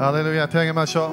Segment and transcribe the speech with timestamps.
[0.00, 1.12] ハレルヤ手を挙げましょう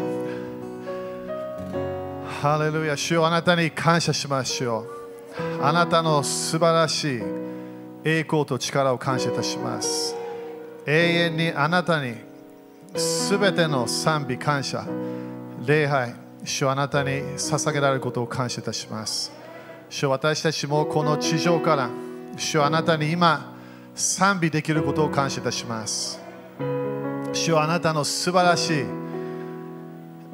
[2.41, 4.85] ハレルヤ主よあなたに感謝しますよ。
[5.61, 7.21] あなたの素晴らしい
[8.05, 10.15] 栄光と力を感謝いたします。
[10.85, 12.15] 永遠にあなたに
[12.95, 14.87] すべての賛美感謝
[15.65, 16.15] 礼拝
[16.45, 19.33] 主よあなたに捧げられることを感謝いたします。
[19.89, 21.89] 主私たちもこの地上から
[22.37, 23.53] 主よあなたに今
[23.93, 26.25] 賛美できることを感謝いたします。
[27.37, 28.85] 主よあなたの素晴らしい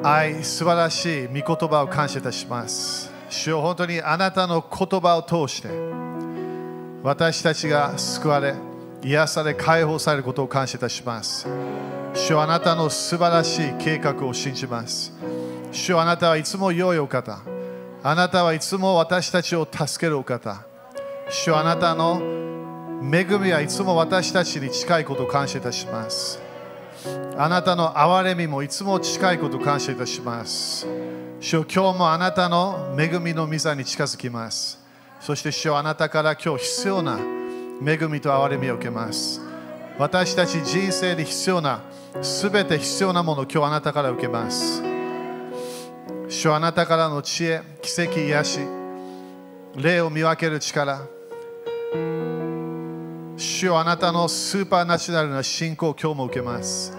[0.02, 3.12] 愛、素晴らしい御言葉を感謝いたします。
[3.30, 5.70] 主よ本当にあなたの言葉を通して
[7.04, 8.56] 私たちが救われ、
[9.04, 11.46] 癒され、解放されることを感謝いたします。
[12.14, 15.12] 主よあなたの素晴らしい計画を信じます。
[15.72, 17.42] 主よあなたはいつも良いお方。
[18.02, 20.66] あなたはいつも私たちを助けるお方。
[21.30, 22.22] 主よあなたの
[23.04, 26.43] 恵みはいつも私たちに近いことを感謝いたします。
[27.38, 30.88] あなたの憐れみもいつも近いこと感謝いたします。
[31.40, 34.80] 主よ今日もあなたの恵みの御座に近づきます。
[35.20, 37.20] そして主よあなたから今日必要な
[37.86, 39.42] 恵みと憐れみを受けます。
[39.98, 41.82] 私たち人生で必要な、
[42.22, 44.82] すべて必要なものを今日あなたから受けます。
[46.30, 48.60] 主よあなたからの知恵、奇跡、癒し、
[49.76, 51.02] 霊を見分ける力、
[53.44, 56.98] 主よあなたのスーパーナチュラルな信仰を今日も受けます。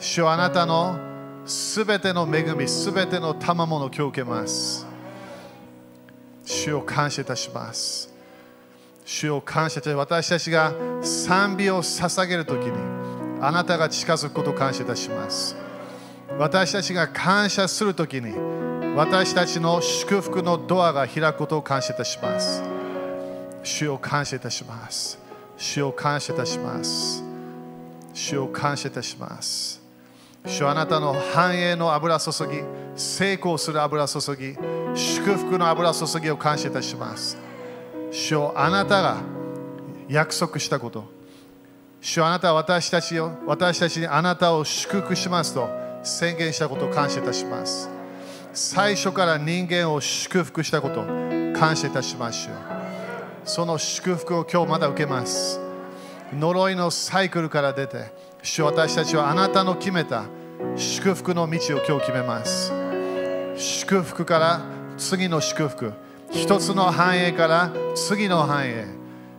[0.00, 0.98] 主よあなたの
[1.44, 4.86] すべての恵み、すべての賜物を今日受けます。
[6.42, 8.10] 主を感謝いたします。
[9.04, 12.72] 主を感謝いたし私たちが賛美を捧げるときに
[13.42, 15.54] あなたが近づくことを感謝いたします。
[16.38, 18.32] 私たちが感謝するときに
[18.96, 22.62] 私たちの祝福のドアが開くことを感謝いたします。
[23.62, 25.27] 主を感謝いたします。
[25.58, 27.22] 主を感謝いたします。
[28.14, 29.82] 主を感謝いたします。
[30.46, 32.62] 主はあなたの繁栄の油注ぎ、
[32.94, 34.56] 成功する油注ぎ、
[34.94, 37.36] 祝福の油注ぎを感謝いたします。
[38.12, 39.16] 主よあなたが
[40.08, 41.04] 約束したこと、
[42.00, 45.68] 主はあなたは私たちを私たちにあなたを祝福しますと
[46.04, 47.90] 宣言したことを感謝いたします。
[48.54, 51.02] 最初から人間を祝福したこと
[51.58, 52.77] 感謝いたしますよ。
[53.48, 55.58] その祝福を今日まだ受けます。
[56.34, 60.24] 呪いのサイクルから出て、主私たちはあなたの決めた
[60.76, 62.70] 祝福の道を今日決めます。
[63.56, 64.60] 祝福から
[64.98, 65.94] 次の祝福、
[66.30, 68.86] 一つの繁栄から次の繁栄、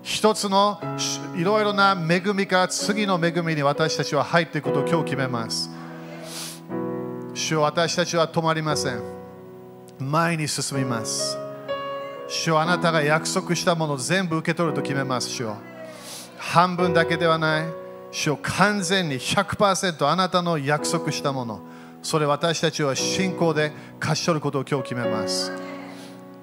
[0.01, 0.81] 一つの
[1.35, 5.69] いろいろな恵みから次の恵みに私たちは入っていくことを今日決めます。
[7.35, 9.03] 主よ私たちは止まりません。
[9.99, 11.48] 前に進みます。
[12.29, 15.29] 主よあなたが約束したものを全部受け取ると決めます。
[15.29, 15.57] 主よ
[16.37, 17.65] 半分だけではない。
[18.11, 21.59] 主よ完全に100%あなたの約束したもの。
[22.01, 25.51] それ私たちは信仰で勝ち取ることを今日決めます。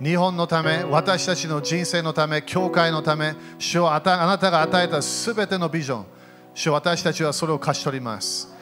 [0.03, 6.05] 日本のため、私たちの人生のため、教会のため、主よあなたが与えたすべてのビジョン、
[6.53, 8.53] 主私たちはそれを勝ち取ります。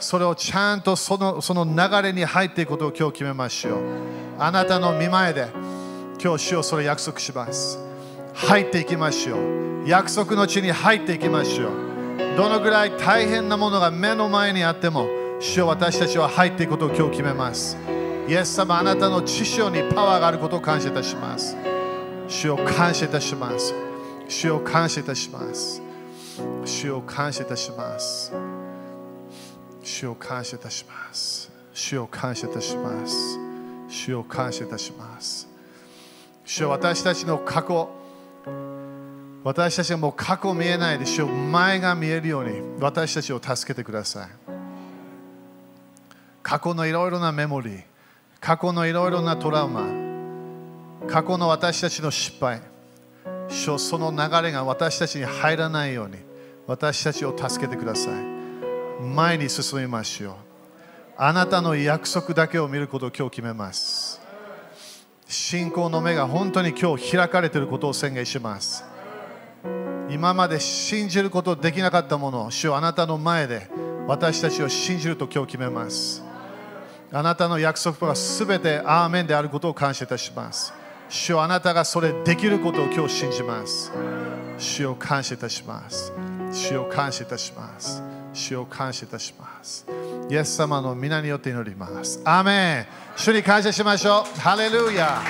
[0.00, 3.82] それをちゃんとそのその流れに入っていくことを今日決めましょう。
[4.38, 5.46] あなたの見前で、
[6.22, 7.80] 今日主よそれ約束します。
[8.32, 9.88] 入っていきましょう。
[9.88, 12.36] 約束の地に入っていきましょう。
[12.36, 15.08] どのぐらい大変なものが目の前にあっても、
[15.40, 17.76] 主よ私たちは入っていくことを今日決めます。
[18.28, 21.56] イエス様、あなたの知性にパワーがあることを感謝いたします。
[22.28, 23.74] 主を感謝いたします。
[24.28, 25.82] 主を感謝いたします。
[26.64, 28.32] 主を感謝いたします。
[29.82, 31.50] 主を感謝いたします。
[31.74, 33.38] 主を感謝いたします。
[33.88, 35.51] 主を感謝いたします。
[36.44, 37.88] 主よ私たちの過去、
[39.44, 44.28] 私たちがもう過去見えないで、主よ前が見えるように私たちを助けてください。
[46.42, 47.82] 過去のいろいろなメモリー、
[48.40, 49.86] 過去のいろいろなトラウマ、
[51.08, 52.60] 過去の私たちの失敗、
[53.48, 56.16] 主よその流れが私たちに入らないように
[56.66, 58.14] 私たちを助けてください。
[59.14, 60.34] 前に進みましょう。
[61.16, 64.21] あなたの約束だけを見ることを今日決めます。
[65.32, 68.84] 信仰の目が本当に今日開かれていることを宣言します。
[70.10, 73.66] 今まで信じることできなかったものを主あなたの前で
[74.06, 76.22] 私たちを信じると今日決めます。
[77.10, 80.74] あなたの約束がすべてアーメンであることを感謝いたします。
[81.08, 83.90] 主よあなたがそれできることを今日信じます。
[84.58, 86.12] 主を感謝いたします。
[86.52, 88.02] 主を感謝いたします。
[88.32, 89.86] 主を感謝いたします。
[90.30, 92.20] イエス様の皆によって祈ります。
[92.24, 92.86] アーメン
[93.16, 94.40] 主に感謝しましょう。
[94.40, 95.20] ハレルヤ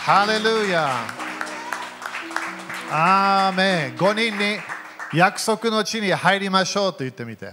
[0.00, 0.88] ハレルヤ
[2.90, 4.58] アーメン5人に
[5.12, 7.52] 約束の地に入りましょうと言ってみて。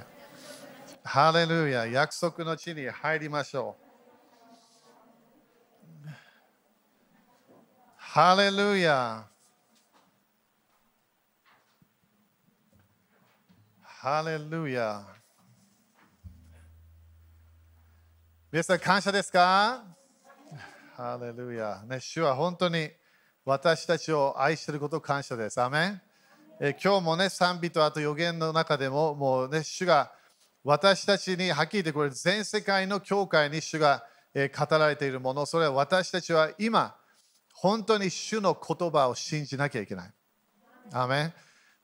[1.03, 3.83] ハレルヤ、約束の地に入りましょう。
[7.97, 9.25] ハレルヤ。
[14.03, 15.01] ハレルヤ。
[18.51, 19.81] 皆さん、感謝ですか？
[20.97, 21.81] ハレルヤ。
[21.87, 22.89] ね、主は本当に
[23.45, 25.61] 私たちを愛していること感謝です。
[25.61, 26.01] アメン
[26.59, 30.11] え今日もね、賛美とあと予言の中でも、もうね、主が
[30.65, 34.03] 私たちにはっきり言ってこれ全世界の教会に主が
[34.35, 36.93] 語られているもの、それは私たちは今、
[37.53, 40.11] 本当に主の言葉を信じなきゃいけない。
[40.91, 41.31] アメ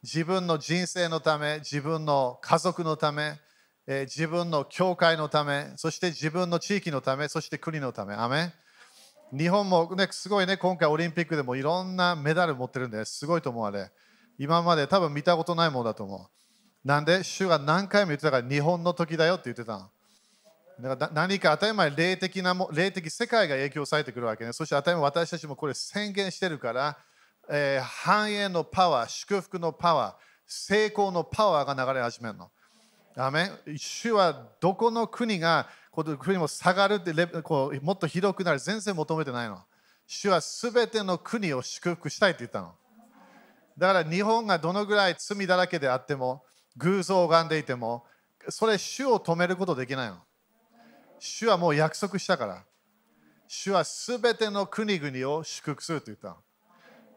[0.02, 3.38] 自分の人生のため、自分の家族のため、
[3.86, 8.14] 自分の教会のため、そして自分の地域のため、そして国のため。
[8.14, 8.54] アメ
[9.32, 13.92] 日本も、ね、すごいね、今回オリンピックでもいろんなメダル持ってるんですごいと思うあれ。
[14.38, 16.88] 今まで多分見たことないものだと思う。
[16.88, 19.90] なんで、主が何回も言ってたから日本の時だよって言ってた
[20.82, 24.54] だから何か当たり前霊的なも霊的世界が影響されてくるわけね。
[24.54, 26.98] そして当たり前私たちもこれ宣言してるから、
[27.52, 32.52] えー、繁栄のパワー、祝福のパワー、成功のパワーが流れ始めるの。
[33.16, 37.12] アメ主はどこの国がこの国も下がるって
[37.42, 39.60] こうもっと広くなる全然求めてないの。
[40.06, 42.74] 主はすべての国を祝福したいって言ったの。
[43.78, 46.44] だから日本がどのぐらい罪だらけであっても、
[46.78, 48.06] 偶像を拝んでいても、
[48.50, 50.18] それ主を止めることできないの。
[51.20, 52.64] 主はもう約束したから。
[53.48, 56.38] 主はすべての国々を祝福すると言ったの。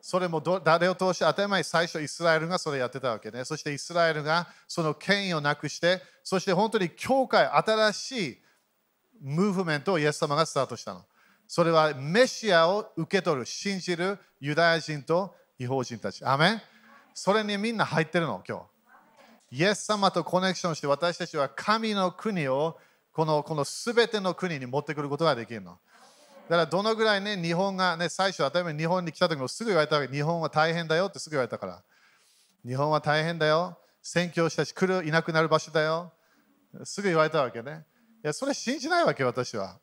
[0.02, 3.44] それも誰を通して当たり前最初イスラエルがそれやってたわけね。
[3.44, 8.38] そしてイスラエルがその権威をなくして、そして本当に教会、新しい
[9.20, 11.04] ムーブメントをイエス様がスタートしたの。
[11.46, 16.24] それはメシアを受け取る、信じるユダヤ人と違法人たち。
[16.24, 16.62] アメン
[17.14, 18.64] それにみんな入ってるの、今日。
[19.52, 22.76] イエス様とコネクションして私たちは神の国を
[23.12, 25.78] このこの全ての国に持ってくることができるの。
[26.48, 31.82] だからどのぐらいね、日本がね、最初、当たり前日本に来た時もすぐ言われたわけ、日本は大変だよってすぐ言われたから。
[32.66, 33.78] 日本は大変だよ。
[34.02, 36.12] 宣教師たち来る、いなくなる場所だよ。
[36.84, 37.84] すぐ言われたわけね。
[38.24, 39.78] いや、それ信じないわけ、私は。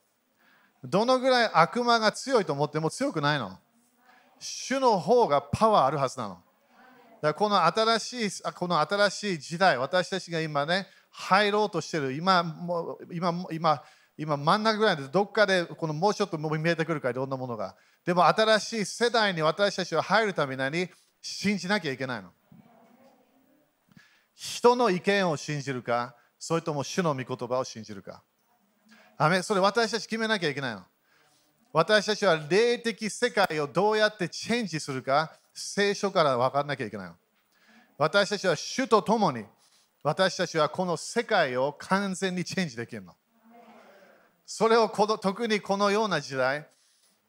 [0.83, 3.57] どのぐらい悪魔が強いと思っても強くないの？
[4.39, 6.35] 主の方がパワーあるはずなの。
[6.35, 6.41] だか
[7.21, 13.83] らこの新しいこの新しい時代、私たちが今ね、入ろうとしている、今、も今、今、
[14.19, 17.77] 今真ん中ぐらいでどっかでこのもうちょっと見えてくるからいろんなものが。
[18.06, 20.89] でも新しい世代に私たちは入るために
[21.21, 22.31] 信じなきゃいけないの。
[24.36, 28.21] 人の意見を信じるか、それとも主の御言葉を信じるか。
[29.18, 30.83] アメそれ私たち決めなきゃいけないの。
[31.71, 37.16] 私たちは霊的世界をどうやってチェンジするか、聖書から分からなきゃいけないの。
[37.98, 39.45] 私たちは主と共に、
[40.04, 43.16] 私たちはこの世界を完全にチェンジできるの。
[44.51, 46.67] それをこの特にこのような時代、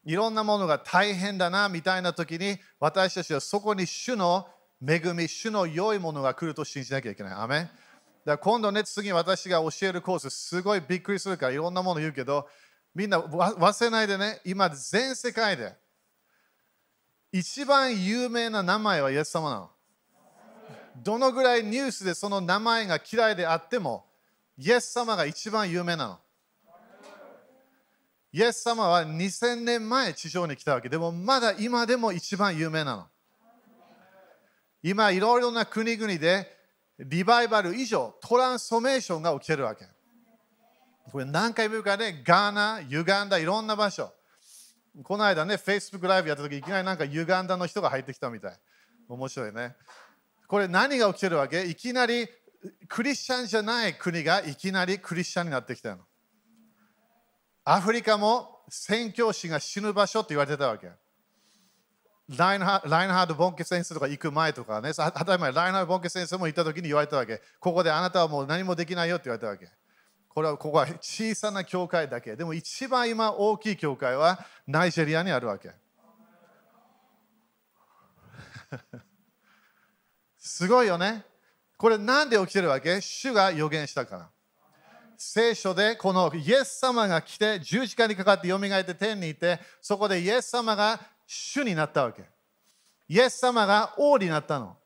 [0.06, 4.48] いろんなものが大変だなみたいな時に、私たちはそこに主の
[4.82, 7.32] 恵み、主の良いものが来ると信じなきゃいけない。
[7.34, 7.68] アメ
[8.24, 12.48] だ今度ね、次私が教えるコース、すごいびっくりするからいろんなもの言うけど、
[12.94, 15.74] みんな忘れないでね、今全世界で
[17.32, 19.70] 一番有名な名前はイエス様なの。
[20.96, 24.06] どのぐらいニュースでその名前が嫌いであっても、
[24.56, 26.18] イエス様が一番有名なの。
[28.32, 33.06] イエス様は2000年前地上に来たわけでもまだ今でも一番有名なの。
[34.82, 36.56] 今いろいろな国々で
[36.98, 39.86] リバイバル以上、トランスフォーメーションが起きてるわけ。
[41.10, 44.12] これ何回も言うかね、ガーナ、ユガンダ、いろんな場所。
[45.02, 48.58] この間ね、Facebook ライブやった時いきなりなんかユガンダの人が入ってきたみたい。
[49.08, 49.74] 面白いね。
[50.46, 51.64] これ何が起きてるわけ？
[51.64, 52.28] いきなり
[52.88, 56.02] クリスチャンじゃない国がいきなりクリスチャンになってきたの。
[57.72, 60.90] アフリカも宣教師が死ぬ場所って言われてたわけ。
[62.36, 67.40] ラインハラインハード・ボンケ先生とか行く前とかね、当たり前、ラインハード・ボンケ先生も行った時に言われたわけ。
[67.60, 69.68] ここであなたはもう何もできないよって言われたわけ。
[70.28, 72.34] これはここは小さな教会だけ。
[72.34, 75.70] でも一番今大きい教会はナイジェリアにあるわけ。
[80.38, 81.24] すごいよね。
[81.78, 83.00] これなんで起きてるわけ？
[83.00, 84.28] 主が予言したから。
[85.22, 92.24] 聖書でこのイエス様が来て十字架にかかって蘇って天にいてそこでイエス様が主になったわけ。
[93.06, 94.78] イエス様が王になったの。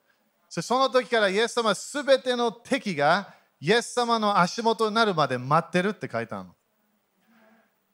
[0.48, 6.54] その時からイエス様はすべての敵がイエス様の足元になるまで待ってるって書いてあるの。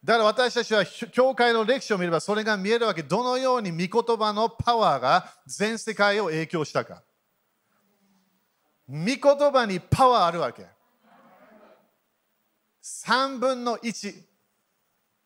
[0.03, 3.03] だから私たちは教会の歴史を見ればそれが見えるわけ。
[3.03, 7.03] どのように御言葉のパワーが全世界を影響したか。
[8.89, 9.19] 御言
[9.53, 10.80] 葉にパワーあるわけ。
[12.83, 14.15] 3分の1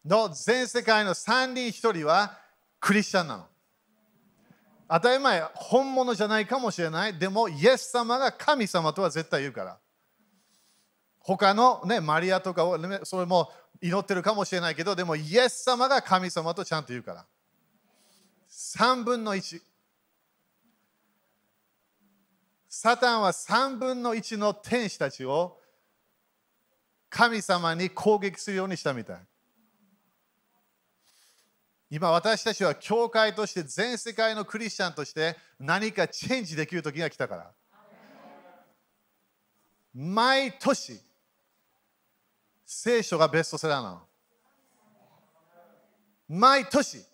[0.04, 2.38] の全世界の3人1人は
[2.80, 3.46] クリスチャンなの。
[4.88, 7.18] 当たり前、本物じゃないかもしれない。
[7.18, 9.78] でも、イエス様が神様とは絶対言うから。
[11.18, 17.26] 他の、ね、マリアとかを、それも祈ってるかもしれないけど、でも、イエス様が神様とちゃんと言うから。
[18.50, 19.62] 3分の1。
[22.68, 25.58] サタンは3分の1の天使たちを
[27.14, 29.16] 神様に攻撃するようにしたみたい。
[31.88, 37.52] 今私たちは教会として全世界のクリスチャンとして何かチェンジできる時が来たから。
[39.94, 41.00] 毎年
[42.66, 44.02] 聖書がベストセラーなの。
[46.28, 47.04] 毎年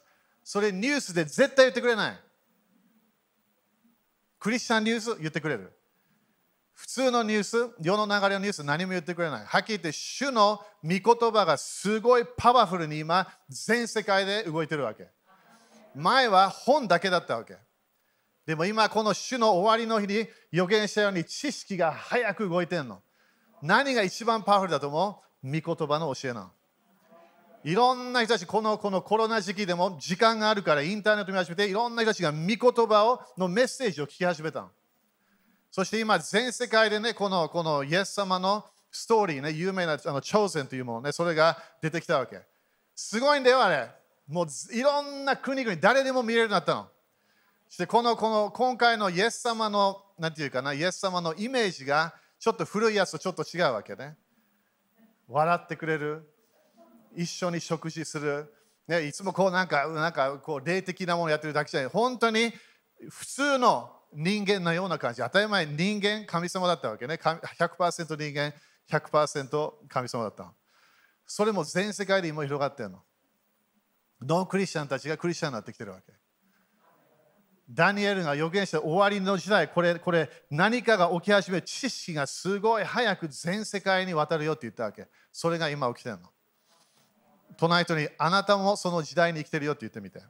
[0.43, 2.21] それニュースで絶対言ってくれない。
[4.39, 5.79] クリスチャンニュース言ってくれる。
[6.81, 9.45] 普通のニュース、世の流れのニュース何も言ってくれない。
[9.45, 15.09] はっきり言って、主の御言葉がすごいパワフルに今、全世界で動いてるわけ。
[15.95, 17.59] 前は本だけだったわけ。
[18.47, 23.03] でも今、この主の終わりの日に予言したように知識が早く動いてるの。
[23.61, 25.61] 何が一番パワフルだと思う？
[25.61, 26.51] 御言葉の教えなの。
[27.63, 34.71] いろんな人たち、このこのコロナ時期でも時間があるからインターネット見始めて、いろんな人たちが御言葉をのメッセージを聞き始めたの。
[35.71, 42.41] そして今、全世界でね、このこのイエス様のストーリーね、有名なあの挑戦というものね、それが出てきたわけ。
[42.97, 43.89] すごいんだよ、あれ。
[44.27, 46.89] もういろんな国々、誰でも見れるようになったの。
[47.69, 54.17] そしてこのこの今回のイエス様の、なんていうかな、イエス様のイメージがちょっと古いやつとちょっと違うわけね。
[55.29, 56.29] 笑ってくれる、
[57.15, 58.53] 一緒に食事する、
[58.89, 62.53] ね、いつもこうなんか、なんかこう霊的なものやってるだけじゃない、本当に
[63.09, 65.23] 普通の人間のような感じ。
[65.23, 67.15] 当たり前、人間、神様だったわけね。
[67.15, 68.53] 100%人間、
[68.89, 70.53] 100%神様だった。
[71.27, 73.03] それも全世界で今広がってるの。
[74.23, 76.13] ノンクリスチャンたちがクリスチャンになってきてるわけ。
[77.71, 85.07] ダニエルが予言した終わりの時代、これ、これ何かが起き始め、知識がすごい早く全世界に渡るよって言ったわけ。
[85.33, 86.31] それが今起きてるの。
[87.57, 90.21] 隣人に、あなたもその時代に生きてるよって言ってみて。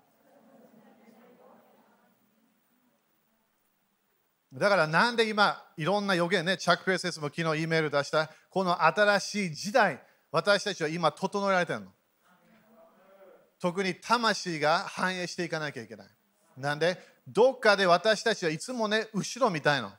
[4.52, 10.02] だからなんで今いろんな予言ね、チャック・ペーセスも昨日 E メール出した、この新しい時代、
[10.33, 11.87] 私たちは今整えられてるの。
[13.61, 16.07] 特に魂が反映していかなきゃいけない。
[16.57, 19.92] なんで、どっかで私たちはいつもね、後ろみたいの。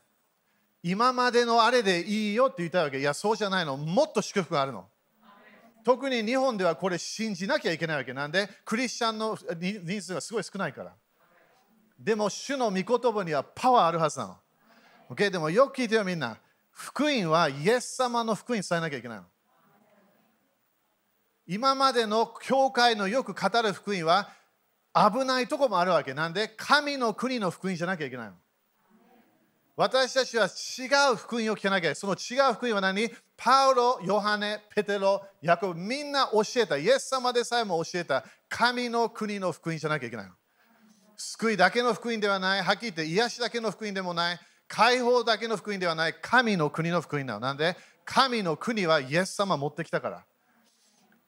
[0.84, 3.00] 今までのあれでいいよって言ったいわけ。
[3.00, 3.77] いや、そうじゃないの。
[3.77, 4.89] もっと祝福があるの。
[5.84, 10.96] 特に日本ではこれ信じなきゃいけないわけなんで、クリスチャンの人数がすごい少ないから。
[12.03, 14.38] でも、主の御言葉にはパワーあるはずなの。
[15.12, 15.29] Okay?
[15.29, 16.36] でもよく聞いてよみんな。
[16.72, 19.25] 福音はイエス様の福音伝えなきゃいけないの。
[21.46, 24.29] 今までの教会のよく語る福音は
[24.96, 26.48] 危ないとこもあるわけなんで？
[26.58, 28.34] 神の国の福音じゃなきゃいけないの。
[29.75, 31.96] 私たちは違う福音を聞かなきゃいけない。
[31.96, 33.12] その違う福音は何？
[33.38, 36.77] パウロ、ヨハネ、ペテロ、ヤコブ、みんな教えた。
[36.77, 38.24] イエス様でさえも教えた。
[38.48, 40.34] 神の国の福音じゃなきゃいけないの。
[41.21, 42.61] 救いだけの福音ではない。
[42.61, 44.39] はっきり言って癒しだけの福音でもない。
[44.67, 47.39] 解放だけの福音ではない神の国の福音なの。
[47.39, 47.75] なんで？
[48.05, 50.23] 神の国はイエス様持ってきたから。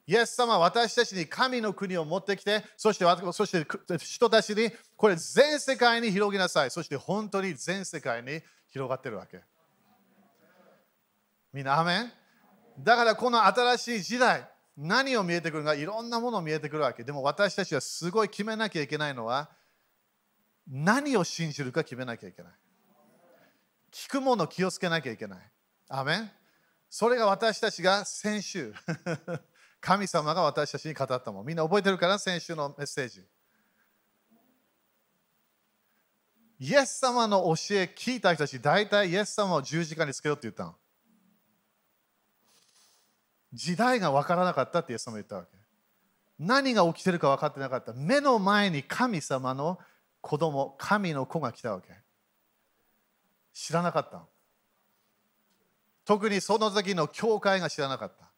[0.06, 3.66] イエス様は私たちに神の国を持ってきて、そしてそして
[3.98, 6.70] 人たちにこれ全世界に広げなさい。
[6.70, 9.40] そして本当に全世界に広がってるわけ。
[11.52, 12.12] みんな、アメン？
[12.80, 14.46] だからこの新しい時代、
[14.76, 17.04] 何を見えてくるか、いろんなもの見えてくるわけ。
[17.04, 19.48] でも私たちはすごい決めなきゃいけないのは、
[20.68, 22.52] 何を信じるか決めなきゃいけない。
[23.92, 25.38] 聞くもの気をつけなきゃいけない。
[25.88, 26.30] アメン
[26.88, 28.74] それが私たちが先週、
[29.80, 31.46] 神様が私たちに語ったもん。
[31.46, 33.26] みんな覚えてるから先週のメッセージ。
[36.60, 40.76] イエス様の教え聞いた人たち、大体イエス様を十字架につけようって言ったの。
[43.52, 45.50] 時代が分からなかったってイエス様言ったわけ。
[46.38, 47.92] 何が起きてるか分かってなかった。
[47.92, 49.78] 目の前に神様の
[50.24, 51.88] 子供、神の子が来たわけ。
[53.52, 54.22] 知らなかった
[56.06, 58.30] 特にその時の教会が知らなかった。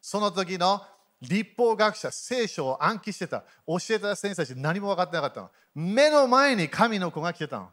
[0.00, 0.80] その時の
[1.20, 3.42] 立法学者聖書を暗記してた。
[3.66, 5.50] 教えた先生たち何も分かってなかったの。
[5.74, 7.70] 目の前に神の子が来てたの。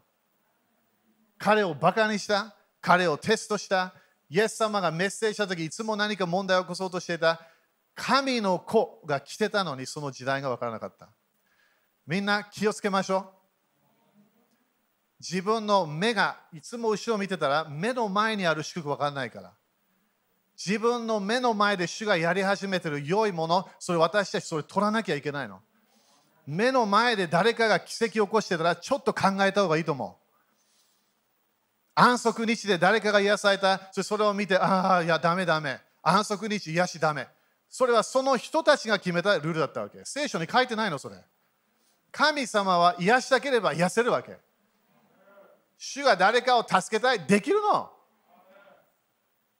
[1.38, 2.56] 彼をバカにした。
[2.80, 3.94] 彼をテストした。
[4.28, 7.40] イエス様がメッセージした時いつも何か問題を起こそうとしていた。
[7.94, 11.08] 神の子が来てたのにその時代が分からなかった。
[12.04, 13.39] みんな気をつけましょう。
[15.20, 19.52] 自分の目がいつも後ろを見てたら目の前にある祝福分かんないから
[20.62, 25.62] 自分の目の前で主がやり始めてる良いもの、それ私たちそれ取らなきゃいけないの。
[26.46, 30.20] 目の前で誰かが奇跡を起こしてたらちょっと考えた方がいいと思う。
[31.94, 35.78] 安息日で誰かが癒された、それを見て、ああ、いや、だめだめ。
[36.02, 37.26] 安息日癒しだめ。
[37.70, 40.00] それはその人たちが決めたルールだったわけ。
[40.04, 41.16] 聖書に書いてないの、それ。
[42.12, 44.36] 神様は癒したければ癒せるわけ。
[45.82, 47.90] 主が誰かを助けたい、できるの？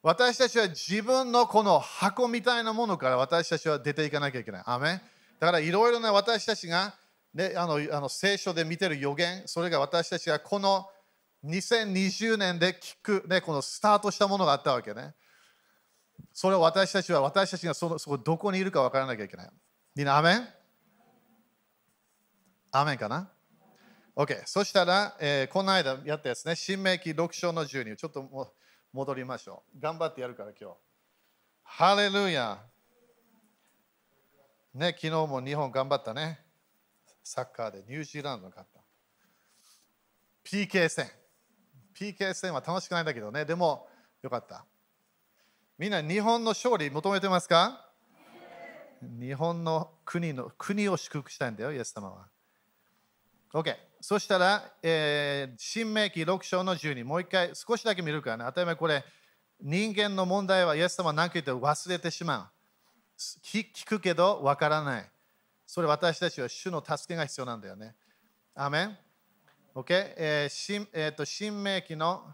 [0.03, 4.63] 私たちは自分のこの箱みたいなものから私たちは出ていかなきゃいけない。
[4.67, 5.01] アメ
[5.39, 6.95] だからいろいろな私たちが、
[7.33, 10.87] ね、あのあの聖書で見てる予言、それが私たちがこの
[11.47, 15.15] 2020年で聞く、ね、このスタートしたものがあったわけね。
[16.35, 19.51] それを私たちは、私たちがそのそこどこにいるか分からなきゃいけない。
[19.97, 20.49] みんな、アメン？
[22.73, 23.31] アメンかな？
[24.21, 24.43] ?OK。
[24.47, 28.53] そしたら、えー、この間やったやつね、新明記6章の12、ちょっとも
[28.93, 29.81] 戻りましょう。
[29.81, 30.77] 頑張ってやるから今日。
[31.63, 32.59] ハレルヤ
[34.75, 36.45] ね、昨日も日本頑張ったね。
[37.23, 38.81] サッカーでニュージーランドの勝った。
[40.45, 41.11] PK 戦。
[41.95, 43.89] PK 戦は楽しくないんだけどね、でも
[44.23, 44.65] よかった。
[45.79, 47.87] みんな日本の勝利求めてますか？
[49.01, 52.29] 日本の国の国を祝福したいんだよ、イエス様は。
[53.53, 53.90] OK。
[54.01, 58.45] そしたら、えー、新明記6章の12、もう一回少しだけ見るからね。
[58.47, 59.05] 当たり前これ、
[59.61, 62.61] 人間の問題はイエス様は何か言って忘れてしまう。
[63.45, 65.11] 聞くけどわからない。
[65.67, 67.95] それ私たちは主の助けが必要なんだよね。
[68.55, 68.99] アメン
[69.75, 69.85] OK、
[70.17, 72.25] えー新えーと、新明記の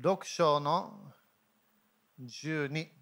[0.00, 1.12] 6章の
[2.20, 3.01] 12。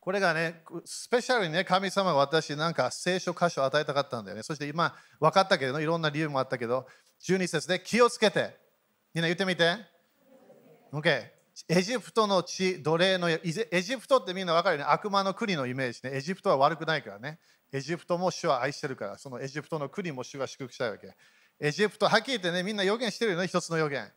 [0.00, 4.42] これがね、スペシャルにね、神様が私なんか聖書箇所を与えたかったんだよね。
[4.42, 6.86] そして今分かったけど、いろんな理由もあったけど、
[7.22, 8.56] 12節で気をつけて。
[9.12, 9.76] みんな言ってみて。
[10.92, 11.40] OK。
[11.68, 14.90] エジプトの地、奴隷のエジプトってみんな分かるよね。
[14.90, 16.16] 悪魔の国のイメージね。
[16.16, 17.38] エジプトは悪くないからね。
[17.70, 21.14] エジプトも主は愛してるから、そのエジプトの国も主が祝福したいわけ。
[21.60, 24.10] エジプト、はっきり言ってね、みんな予言してるよね、一つの予言。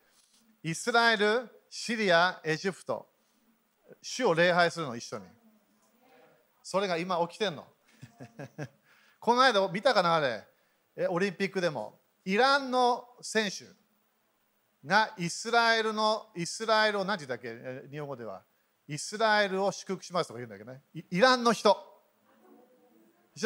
[0.64, 3.06] イスラエル、シリア、エジプト。
[4.02, 5.26] 主を礼拝するの、一緒に。
[6.64, 7.68] それが今起きてんの。
[9.20, 10.48] この間見たかな、あれ。
[11.10, 12.00] オリンピックでも。
[12.26, 13.66] イランの選手
[14.88, 18.44] がイスラエルの、イスラエルを何て言っけ、日本語では。
[18.88, 20.82] イスラエルを祝福しますとか言うんだけどね。
[21.12, 21.78] イランの人。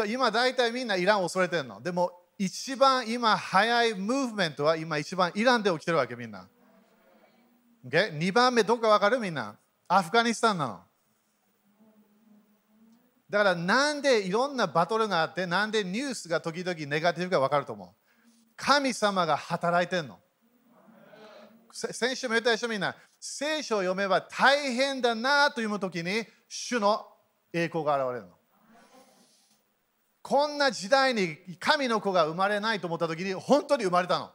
[0.07, 1.81] 今大体みんなイランを恐れてるの。
[1.81, 6.47] でも一番今早いムーブメントは今一番イランで起きてるわけみんな。
[7.85, 8.15] Okay?
[8.17, 9.17] 2番目どこかわかる？
[9.19, 9.57] みんな。
[9.87, 10.86] アフガニスタンなの。
[13.29, 17.89] だからなんでいろんなバトルがあってなんでニュースが時々ネガティブかわかると思う？
[18.55, 20.17] 神様が働いてんの。
[21.73, 22.95] 先週も言ったでしょみんな。
[23.19, 27.05] 聖書を読めば大変だなと読むときに主の
[27.51, 28.33] 栄光が現れるの。
[30.21, 34.31] こんな時代に神の子が生まれないと思った時に本当に生まれたの。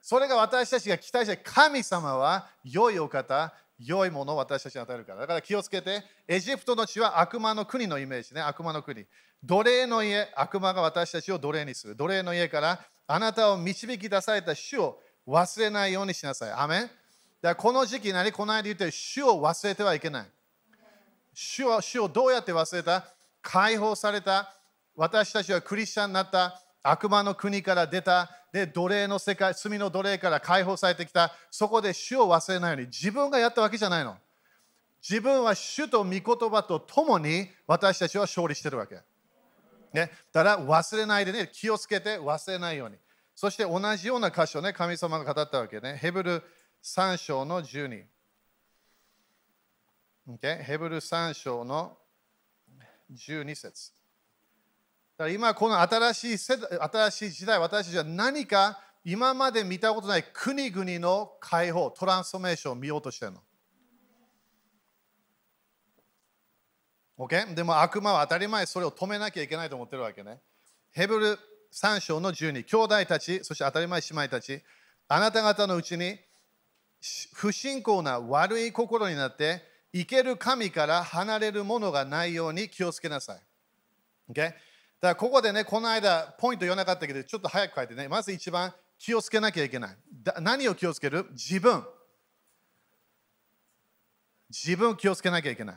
[0.00, 3.54] それが私たちが期待して神様は良いお方、
[3.84, 5.20] 良いものを私たちに与えるから。
[5.20, 9.04] だから気をつけて、エジプトの地は悪魔の国のイメージね、悪魔の国。
[9.42, 11.96] 奴隷の家、悪魔が私たちを奴隷にする。
[11.96, 16.52] 奴隷の家からあなたを導き出された主を忘れないようにしなさい。
[16.52, 16.92] アメンだか
[17.42, 20.26] らこの時期何この間言ってる主を忘れてはいけない。
[21.34, 23.04] 主を主をどうやって忘れた？
[23.42, 24.54] 解放された
[24.96, 31.34] 私たちはクリスチャンになった悪魔の国から出たで奴隷の世界罪の奴隷から解放されてきた。
[31.50, 34.16] そこで主を忘れないように自分がやったわけじゃないの。
[35.02, 38.94] 自分は主と御言葉と共に私たちは勝利してるわけ、
[39.92, 42.96] ね、だから忘れないでね気をつけて忘れないように。
[43.34, 45.98] そして同じような箇所ね神様が語ったわけね。
[46.00, 46.40] ヘブル
[46.84, 48.04] 3章の12、
[50.28, 50.62] okay?
[50.62, 51.98] ヘブル3章の
[53.12, 53.92] 12節。
[55.16, 63.42] だから今この新しい世代新しい時代、私たちは何か今まで見たことない国々の解放、トランスフォーメーションを見ようとしてるの。
[67.16, 67.54] OK?
[67.54, 70.40] でも悪魔は当たり前それを止めなきゃいけないと思ってるわけね。
[70.90, 71.38] ヘブル
[71.72, 74.62] 3章の12、兄弟たち、そして当たり前姉妹たち、
[75.06, 76.18] あなた方のうちに
[77.34, 84.32] 不信仰な悪い心になって、生ける神から離れるものがないように気をつけなさい。
[84.32, 84.54] Okay?
[85.04, 89.96] だからここでね、この間、ポイント言わなかったけど、ちょっと早く書いてね、まず一番気をつけなきゃいけない。
[90.22, 91.26] だ何を気をつける？
[91.32, 91.84] 自分。
[94.48, 95.76] 自分気をつけなきゃいけない。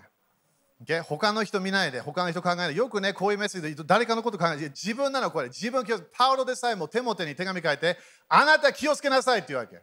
[0.82, 1.02] Okay?
[1.02, 2.76] 他の人見ないで、他の人考えないで。
[2.76, 7.98] よくね、こういうメッセージで誰かのこと考えないで、自分なのこれ、自分気をつけパウロでさえも手元に手紙書いて、
[8.30, 9.82] あなた気をつけなさいって言うわけ。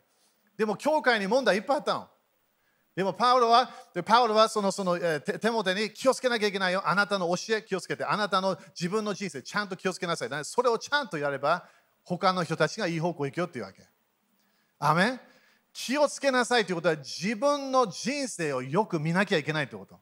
[0.57, 2.09] でも教会に問題いっぱいあったの。
[2.95, 3.69] でもパウロは、
[4.05, 6.83] パウロはそのその、手元に気をつけなきゃいけないよ。
[6.85, 10.45] あなたの教え気をつけて、あなたの自分の人生ちゃんと気をつけなさい。
[10.45, 11.69] それをちゃんとやれば、
[12.05, 13.83] 他の人たちがいい方向行くよっていうわけ。
[14.79, 15.19] アメ
[15.73, 20.01] 気をつけなさいということは自分の人生をよく見なきゃいけないということ。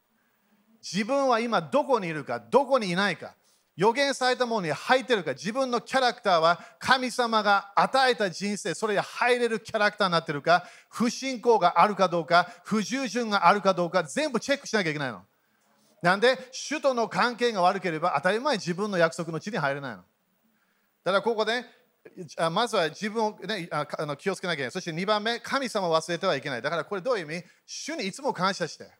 [0.82, 3.34] 自分は今どこにいるか、どこにいないか。
[3.76, 15.22] 予言されたものに入ってるか、自分のキャラクターは神様が与えた人生、それに入れるキャラクターになってるか、不信仰があるかどうか、不従順があるかどうか、全部チェックしなきゃいけないの。
[16.02, 16.36] なんで、
[16.68, 20.02] 首都の関係が悪ければ、当たり前自分の約束の地に入れないの。
[21.04, 21.64] だからここで、
[22.50, 24.70] まずは自分を、ね、あの気をつけなきゃいけない。
[24.72, 26.62] そして2番目、神様を忘れてはいけない。
[26.62, 27.44] だからこれどういう意味？
[27.64, 28.90] 主にいつも感謝して。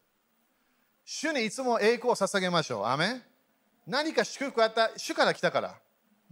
[1.05, 2.87] 主にいつも栄光を捧げましょう。
[2.87, 3.23] アメン
[3.87, 5.75] 何か祝福あった、主から来たから。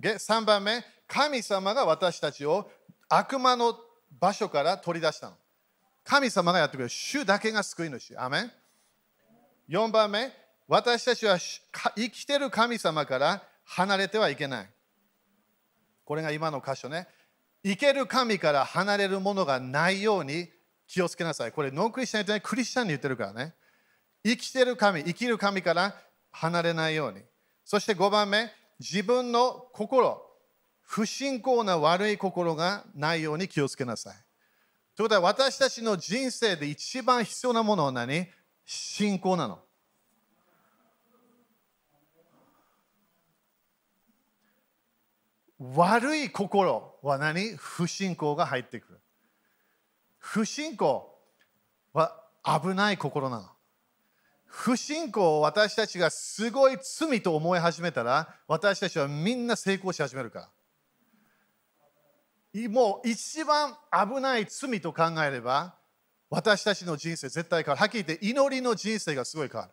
[0.00, 2.70] 3番目、神様が私たちを
[3.08, 3.76] 悪魔の
[4.18, 5.36] 場所から取り出したの。
[6.04, 6.88] 神様がやってくれる。
[6.88, 8.16] 主だけが救い主。
[8.16, 8.52] アメン
[9.68, 10.32] ?4 番目、
[10.68, 14.70] 私たちは生きてる神様から離れてはいけない。
[16.04, 17.08] これが今の箇所ね。
[17.62, 20.48] 生ける神から離れるものがないように
[20.86, 21.52] 気をつけなさい。
[21.52, 23.54] これノンクリスチャンじゃないクリスチャンに言ってるからね。
[24.24, 25.94] 生きてる神、生きる神から
[26.30, 27.20] 離れないように。
[27.70, 30.20] そして5番目、自分の心、
[30.80, 34.14] 不信仰な悪い心がないように気をつけなさい。
[34.96, 38.26] ということは私たちの人生で一番必要なものは何？
[38.66, 39.60] 信仰なの。
[45.76, 47.54] 悪い心は何？
[47.54, 49.00] 不信仰が入ってくる。
[50.18, 51.16] 不信仰
[51.92, 53.48] は危ない心なの。
[54.50, 60.50] 不信仰を私たちがすごい罪と思い始めたら私たちはみんな成功し始めるか
[62.52, 62.68] ら。
[62.68, 65.76] もう一番危ない罪と考えれば
[66.28, 67.80] 私たちの人生絶対変わる。
[67.80, 69.72] はっきり言って祈りの人生がすごい変わる。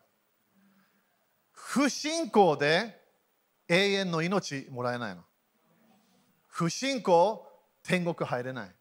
[1.50, 3.00] 不信仰で
[3.66, 5.22] 永遠の命もらえないの。
[6.46, 7.44] 不信仰
[7.82, 8.77] 天国入れない。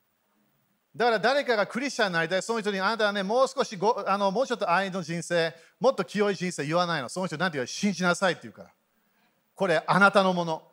[0.98, 7.08] だから誰かがクリスチャンになりたい、その人にあなたはね、もう少しごあのもうちょっと愛の人生、もっと清い人生言わないの。
[7.08, 8.70] その人なんて言う信じなさいって言うから。
[9.54, 10.64] これあなたのもの。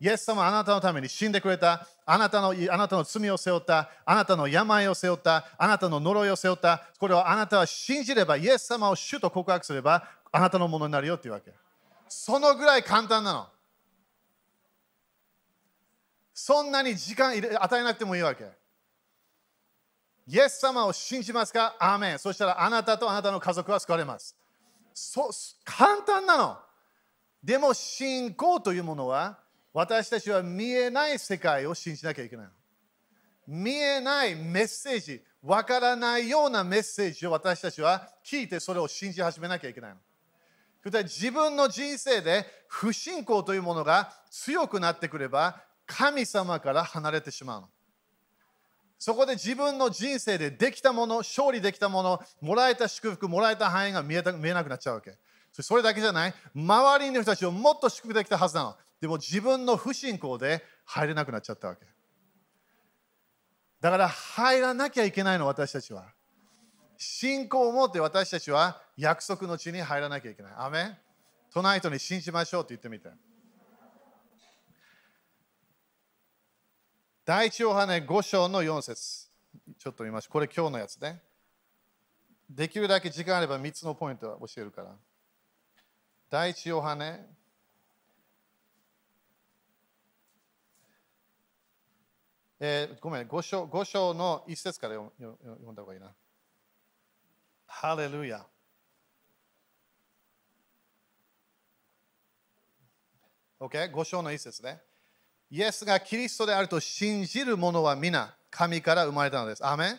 [0.00, 1.86] イエス様はあなたのために死んでくれた。
[2.06, 3.90] あなたのあなたの罪を背負った。
[4.06, 5.44] あなたの病を背負った。
[5.58, 6.84] あなたの呪いを背負った。
[6.98, 11.52] これをあなたは信じれば、イエス様を主と告白すれば、あなたのものになるよっていうわけ。
[12.08, 13.48] そのぐらい簡単なの。
[16.32, 18.57] そんなに時間与えなくてもいいわけ。
[20.30, 21.74] イエス様を信じますか？
[21.78, 22.18] アーメン。
[22.18, 24.36] そしたらあなたとあなたの家族は救われます。
[24.92, 25.30] そ
[25.64, 26.58] 簡単なの。
[27.42, 29.38] でも信仰というものは
[29.72, 32.46] 私たちは見えない世界を信じなきゃいけない。
[33.46, 39.96] 見えないメッセージ、わからないようなメッセージを私たちは聞いてそれを信じ始めなきゃいけないの。
[41.04, 47.68] 自分の人生で不信仰というものが強くなってくれば神様から離れてしまうの。
[48.98, 55.16] そこで自分の人生でできたもの、勝利できたもの、もらえた祝福、もらえた範囲が見えた見えなくなっちゃうわけ。
[55.52, 56.34] それだけじゃない。
[56.54, 58.76] 周りの人たちをもっと祝福できたはずなの。
[59.00, 61.86] でも自分の不信仰で入れなくなっちゃったわけ。
[63.80, 66.06] だから入らなきゃいけないの、私たちは。
[66.96, 70.52] 信仰を持って私たちは約束の地に入らなきゃいけない。
[70.56, 70.96] アメン
[71.52, 73.08] トナイトに信じましょうって言ってみて。
[77.28, 79.28] 第一ヨハネ5章の4節
[79.78, 80.32] ちょっと見ましょう。
[80.32, 81.20] これ今日のやつね。
[82.48, 84.96] できるだけ時間あれば3つのポイントを教えるから。
[86.30, 87.26] 第一ヨハネ
[92.60, 95.12] えー、ごめん5章、5章の1節から読
[95.70, 96.14] んだ方がいいな。
[97.66, 98.46] ハレルヤ。
[103.60, 104.80] OK、5章の1節ね。
[105.50, 109.66] イエスがキリストであると信じる者は皆神から生まれたのです。
[109.66, 109.98] アメン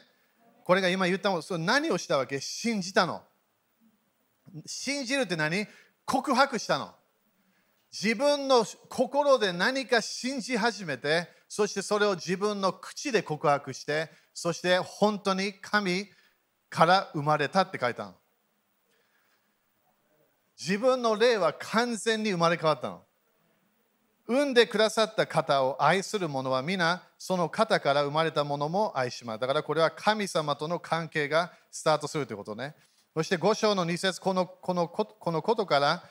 [0.64, 2.40] これが今言ったもの、それ何をしたわけ？
[2.40, 3.24] 信じたの。
[4.68, 5.66] 信じるって何？
[6.06, 6.92] 告白したの。
[7.92, 16.08] 自分の心で何か信じ始めて、そしてそれを自分の口で告白して、そして本当に神
[16.70, 18.14] から生まれたって書いたの。
[20.60, 23.02] 自分の霊は完全に生まれ変わったの。
[24.30, 29.40] 産んでくださった方を愛する者は皆その方から生まれたものも愛します。
[29.40, 32.76] だからこれは神様との関係がスタートするということね。
[33.16, 36.04] そして5章の2節このこのこのことから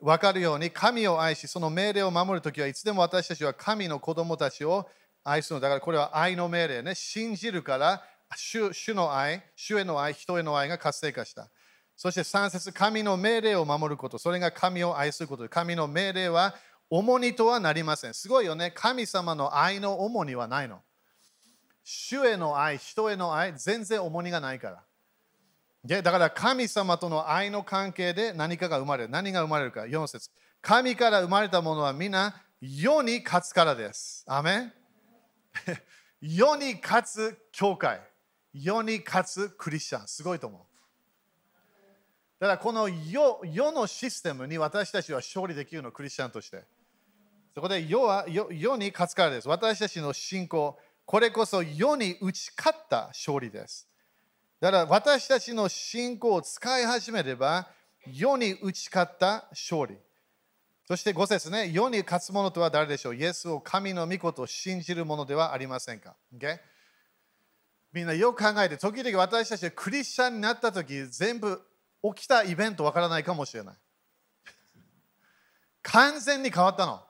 [0.00, 4.88] 分かるように神を愛しその命令を守るときはいつでも私たちは神の子供たちを
[5.22, 6.96] 愛するのだからこれは愛の命令ね。
[6.96, 8.02] 信じるから
[8.34, 11.48] 主主の愛、主への愛、人への愛が活性化した。
[11.94, 16.56] そして3節神の命令を守ること、それが神を愛することで、神の命令は
[16.94, 18.12] 重荷とはなりません。
[18.12, 18.70] すごいよね。
[18.70, 20.82] 神様の愛の重荷はないの。
[21.82, 24.82] 主への愛、人への愛、全然重荷がないから。
[25.82, 29.08] でだから神様との愛の関係で何かが生まれる。
[29.08, 29.84] 何が生まれるか。
[29.84, 30.28] 4節
[30.60, 34.22] 神から生まれたものは皆世に勝つからです。
[34.28, 34.72] アメン
[36.20, 38.02] 世に勝つ教会。
[38.52, 40.08] 世に勝つクリスチャン。
[40.08, 40.60] すごいと思う。
[42.38, 46.66] だからこの世世のシステムに私たちは勝利できるの、クリスチャンとして。
[47.54, 49.48] そこで世は世に勝つからです。
[49.48, 53.86] 私たちの信仰、これこそ世に打ち勝った勝利です。
[54.60, 57.68] だから私たちの信仰を使い始めれば、
[58.06, 59.96] 世に打ち勝った勝利。
[60.88, 63.14] そして5節ね、世に勝つ者とは誰でしょう？
[63.14, 66.58] イエスを神の御子と信じる者ではありませんか、okay?
[67.92, 71.60] みんなよく考えて、時々私たちがクリスチャンになった時、全部
[72.14, 73.74] 起きたイベントわからないかもしれない。
[75.82, 77.02] 完全に変わったの。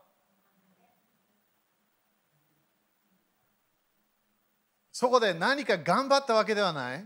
[5.03, 7.05] そこで何か頑張ったわけではない。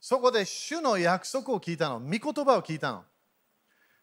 [0.00, 3.02] そこで主の約束を聞いたの、御言葉を聞いたの。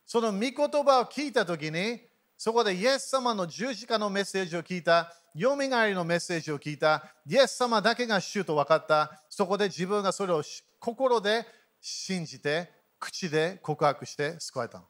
[0.05, 2.01] その御言葉を聞いたときに、
[2.37, 10.43] そこでイエス様の十字架のメッセージを聞いた、よみがえりのメッセージを聞いた、イエス様だけが主と分かった、そこで自分がそれを
[10.77, 11.47] 心で
[11.79, 14.85] 信じて、口で告白して救われたの。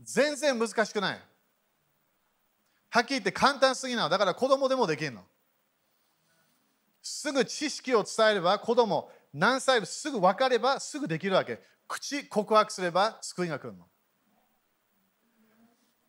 [0.00, 1.29] 全然難しくない。
[2.90, 4.08] はっきり言って簡単すぎなの。
[4.08, 5.22] だから子供でもできるの。
[7.02, 13.86] すぐ知識を伝えれば子供何歳すぐ分かればすぐできるわけ口告白すれば救いが来るの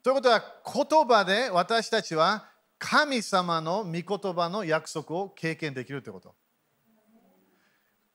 [0.03, 2.45] ということは言葉で私たちは
[2.77, 6.35] 神様の御言葉の約束を経験できるということ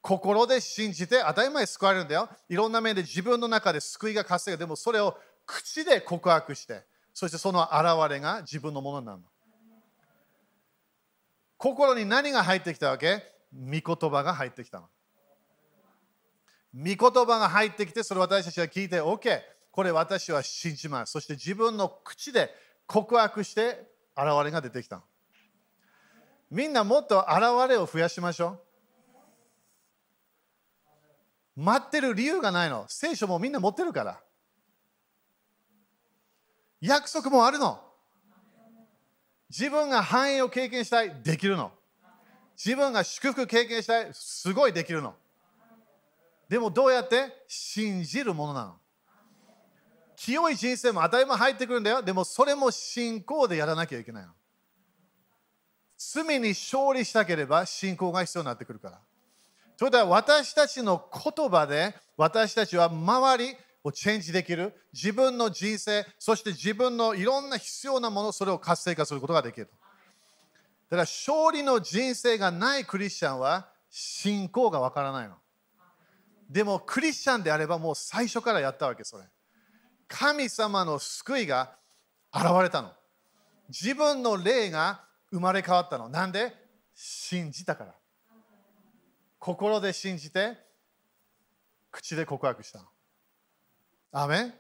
[0.03, 6.83] 心で信じて当たり前救われるんだよいろんな面で自分の中で救いが活性がでもそれを口で告白して
[7.19, 9.25] そしてその現れが自分のものになるの
[11.57, 13.23] 心に何が入ってきたわけ？
[13.55, 14.89] 御言葉が入ってきたの。
[16.75, 19.41] 御言葉が入ってきて、それ私たちは聞いて、OK、
[19.73, 21.13] これ私は信じます。
[21.13, 22.51] そして自分の口で
[22.87, 25.03] 告白して現れが出てきたの。
[26.51, 28.59] みんなもっと現れを増やしましょ
[31.57, 31.63] う。
[31.63, 32.85] 待ってる理由がないの。
[32.89, 34.21] 聖書もみんな持ってるから。
[36.81, 37.81] 約束もあるの。
[39.49, 41.73] 自分が繁栄を経験したい、できるの。
[42.57, 45.15] 自分が祝福経験したい、すごいできるの。
[46.49, 47.45] でもどうやって？
[47.49, 48.77] 信じるものなの。
[50.17, 52.03] 清い人生も当たり前入ってくるんだよ。
[52.03, 54.33] でもそれも信仰でやらなきゃいけないの。
[55.99, 59.01] 罪に勝利したければ信仰が必要になってくるから。
[59.77, 69.69] それでは私たちの言葉で私たちは周りをチェンジできる自分の人生そして自分のいろんな必要なものそれを活性化することができる
[70.89, 75.35] だから勝利の人生がないクリスチャンは信仰がわからないの。
[76.51, 79.25] でもクリスチャンであればもう最初からやったわけそれ。
[80.07, 81.77] 神様の救いが
[82.33, 82.93] 現れたの。
[83.69, 85.01] 自分の霊が
[85.33, 86.09] 生まれ変わったの。
[86.09, 86.55] なんで？
[86.95, 87.95] 信じたから。
[89.41, 90.57] 心で信じて
[91.91, 92.85] 口で告白したの。
[94.13, 94.55] アメ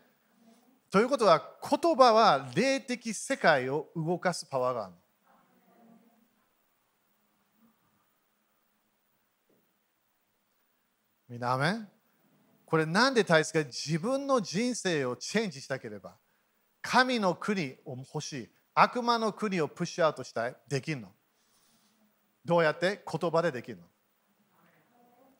[0.90, 4.94] ということは言葉は霊的世界を動かすパワーがある
[11.28, 11.80] みんなアメ
[12.64, 16.14] これなんで大切か自分の人生をチェンジしたければ
[16.82, 21.08] 神の国を欲しい悪魔の国をプッシュアウトしたいできるの？
[22.44, 23.02] どうやって？
[23.10, 23.84] 言葉でできるの？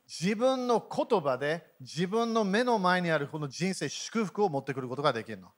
[0.08, 5.48] 自分の言葉で自分の目の前にあるこの人生祝福を持ってくることができるの。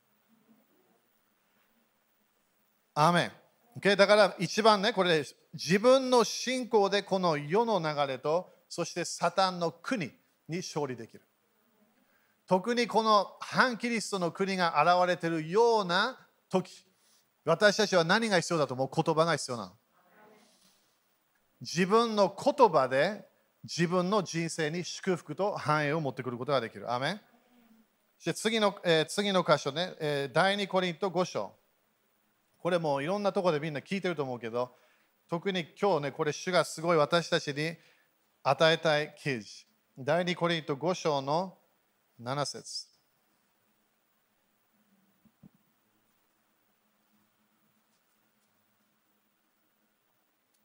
[2.94, 3.32] アメン。
[3.78, 3.94] Okay?
[3.94, 10.10] だから一番ね、これ自分の信仰でこの世の流れとそしてサタンの国
[10.48, 11.22] に勝利できる。
[12.46, 16.86] 特にこの反キリストの国が現れているような時、
[17.44, 18.90] 私たちは何が必要だと思う？
[19.02, 19.72] 言葉が必要なの。
[21.60, 23.26] 自分の言葉で
[23.64, 26.92] 自分の人生に祝福と繁栄を持ってくることができる。
[26.92, 27.20] アメン
[28.18, 31.52] そして次の、えー、次の箇所ね、えー、第2コリント5章。
[32.58, 34.74] これもいろんなところでみんな聞いてると思うけど、
[35.30, 37.76] 特に今日ね、これ主がすごい私たちに
[38.42, 39.66] 与えたい記事。
[39.96, 41.56] 第2コリント5章の
[42.20, 42.87] 7節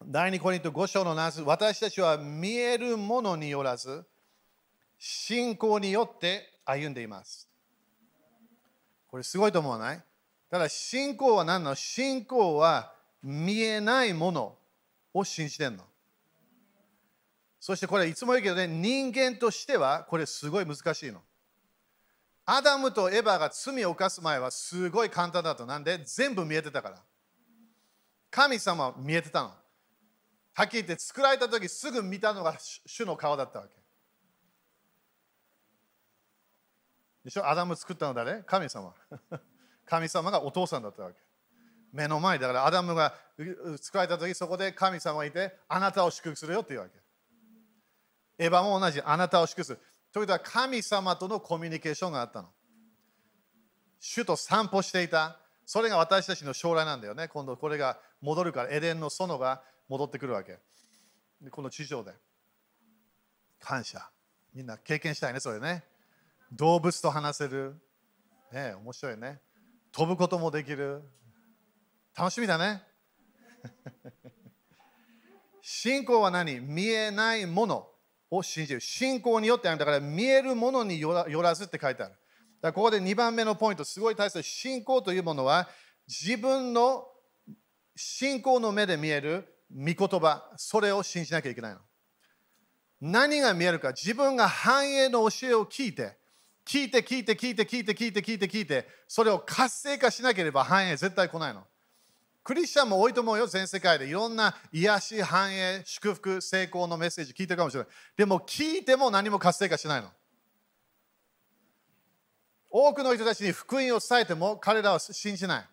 [0.08, 4.06] 第2コリント5章の7私たちは見えるものによらず、
[4.98, 7.50] 信仰によって歩んでいます。
[9.08, 10.04] これすごいと思わない？
[10.50, 11.76] ただ信仰は何なの？
[11.76, 14.56] 信仰は見えないもの
[15.14, 15.84] を信じてんの。
[17.60, 21.22] そしてこれいつも言うけどね、人間としてはこれすごい難しいの。
[22.46, 25.66] アダムとエヴァが罪を犯す前はすごい簡単だった。
[25.66, 26.00] なんで？
[26.06, 26.98] 全部見えてたから。
[28.30, 29.52] 神様は見えてたの。
[30.54, 33.76] はっきり言って作られた時すぐ見たのが主の顔だったわけ。
[37.26, 37.48] でしょ？
[37.48, 38.44] アダム作ったの誰？
[38.44, 38.94] 神様。
[39.86, 41.18] 神様がお父さんだったわけ。
[41.92, 43.14] 目の前だからアダムが
[43.80, 46.94] 作られた時そこで神様がいてあなたを祝福するよっていうわけ。
[48.40, 49.80] エヴァも同じあなたを祝福する。
[50.12, 52.50] ということは神様とのコミュニケーションがあったの。
[54.00, 55.40] 主と散歩していた。
[55.66, 57.28] それが私たちの将来なんだよね。
[57.30, 60.60] 今度これが戻るから、エデンの園が戻ってくるわけ。
[61.52, 62.14] この地上で。
[63.60, 64.10] 感謝。
[64.54, 65.84] みんな経験したいね、それね。
[66.52, 67.76] 動物と話せる。
[68.52, 69.40] ね面白いね。
[69.92, 71.02] 飛ぶこともできる。
[72.16, 72.84] 楽しみだね。
[75.62, 76.60] 信仰は何？
[76.60, 77.90] 見えないもの
[78.30, 78.80] を信じる。
[78.80, 79.78] 信仰によってある。
[79.78, 82.14] だから見えるものによらずって書いてある。
[82.14, 82.22] だか
[82.62, 84.44] らここで2番目のポイント、すごい大切。
[84.44, 85.68] 信仰というものは
[86.08, 87.08] 自分の
[87.96, 91.80] 信仰の目で見える御言葉、それを信じなきゃいけないの。
[93.02, 96.18] 何が見えるか、自分が繁栄の教えを聞いて、
[96.66, 101.64] 聞いて聞いて聞いて聞いて聞いて聞いて聞いてそれを活性化しなければ繁栄絶対来ないの。
[102.44, 104.06] クリスチャンも多いと思うよ全世界で。
[104.06, 107.90] いろんな癒し繁栄祝福成功のメッセージ聞いてるかもしれない。
[108.18, 110.10] でも聞いても何も活性化しないの。
[112.70, 115.66] 多くの人たちに福音を伝えても彼らは信じない。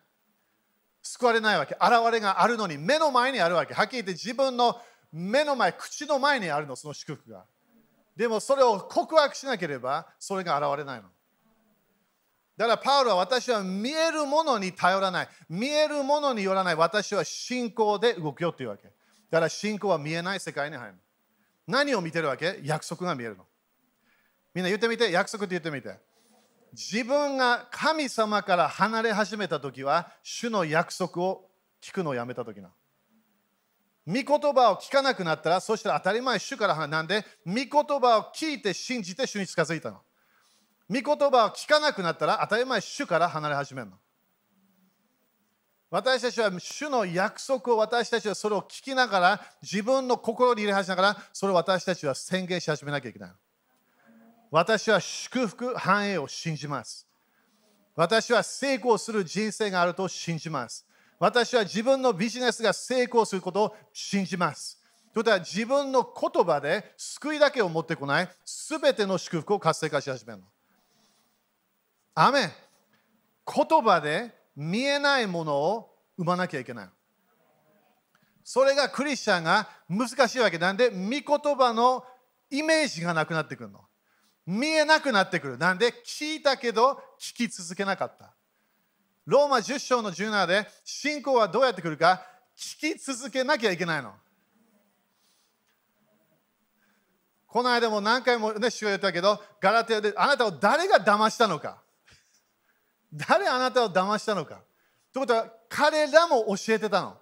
[1.01, 4.79] 救われないわけ現れがあるのに目の前にあるわけはっきり言って自分の
[5.11, 7.43] 目の前口の前にあるのその祝福が
[8.15, 11.09] でもそれを告白しなければそれが現れないの。
[12.57, 15.27] だからパウロは私は見えるものに頼らない。
[15.49, 16.75] 見えるものによらない。
[16.75, 18.83] 私は信仰で動くよっていうわけ。
[18.83, 18.91] だ
[19.31, 20.95] から信仰は見えない世界に入る。
[21.65, 22.59] 何を見てるわけ？
[22.63, 23.45] 約束が見えるの。
[24.53, 25.97] みんな言ってみて、約束って言ってみて。
[26.73, 31.49] 自分が神様から離れ始めた時は、主の約束を
[31.81, 32.69] 聞くのをやめた時な。
[34.07, 37.67] 御言葉を聞かなくなったら、そしたら当たり前、主からなんで、御言
[37.99, 40.01] 葉を聞いて信じて主に近づいたの。
[40.89, 43.97] 御言葉を聞かなくなったら、当たり前、主から離れ始めるの。
[45.91, 53.31] 私たちは主の約束を私たちはそれを聞きながら自分の心に入れ始めながらそれを私たちは宣言し始めなきゃいけない。
[54.51, 57.07] 私は祝福繁栄を信じます。
[57.95, 60.85] 私は成功する人生があると信じます。
[61.19, 64.77] 私は自分のビジネスが成功することを信じます。
[65.13, 70.45] ということは自分の言葉で救いだけを持ってこない、すべての祝福を活性化し始めるの。
[72.13, 72.49] アメ
[73.45, 76.89] 言葉で見えないものを生まなきゃいけない。
[78.43, 82.03] それがクリスチャンが難しいわけなんで、御言葉の
[82.49, 83.79] イメージがなくなってくるの。
[84.45, 85.57] 見えなくなってくる。
[85.57, 88.33] なんで、聞いたけど聞き続けなかった。
[89.25, 92.25] ローマ10章の17で信仰はどうやってくるか？
[92.57, 94.13] 聞き続けなきゃいけないの。
[97.47, 101.81] この間も何回もね、主が言ったけど、ガラテヤであなたを誰が騙したのか？
[103.13, 104.61] 誰あなたを騙したのか？
[105.13, 107.17] ということは、彼らも教えてたの。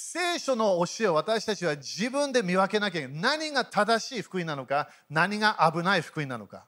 [0.00, 3.38] 聖書の教えを私たちは自分で見分けなきゃいけない。
[3.40, 6.66] 何が正しい福音なのか、何が危ない福音なのか、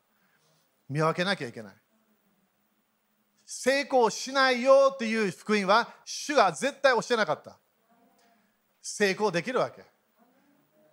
[0.88, 1.74] 見分けなきゃいけない。
[3.46, 7.56] 成功しないよっていう福音は主が絶対教えなかった。
[8.82, 9.84] 成功できるわけ。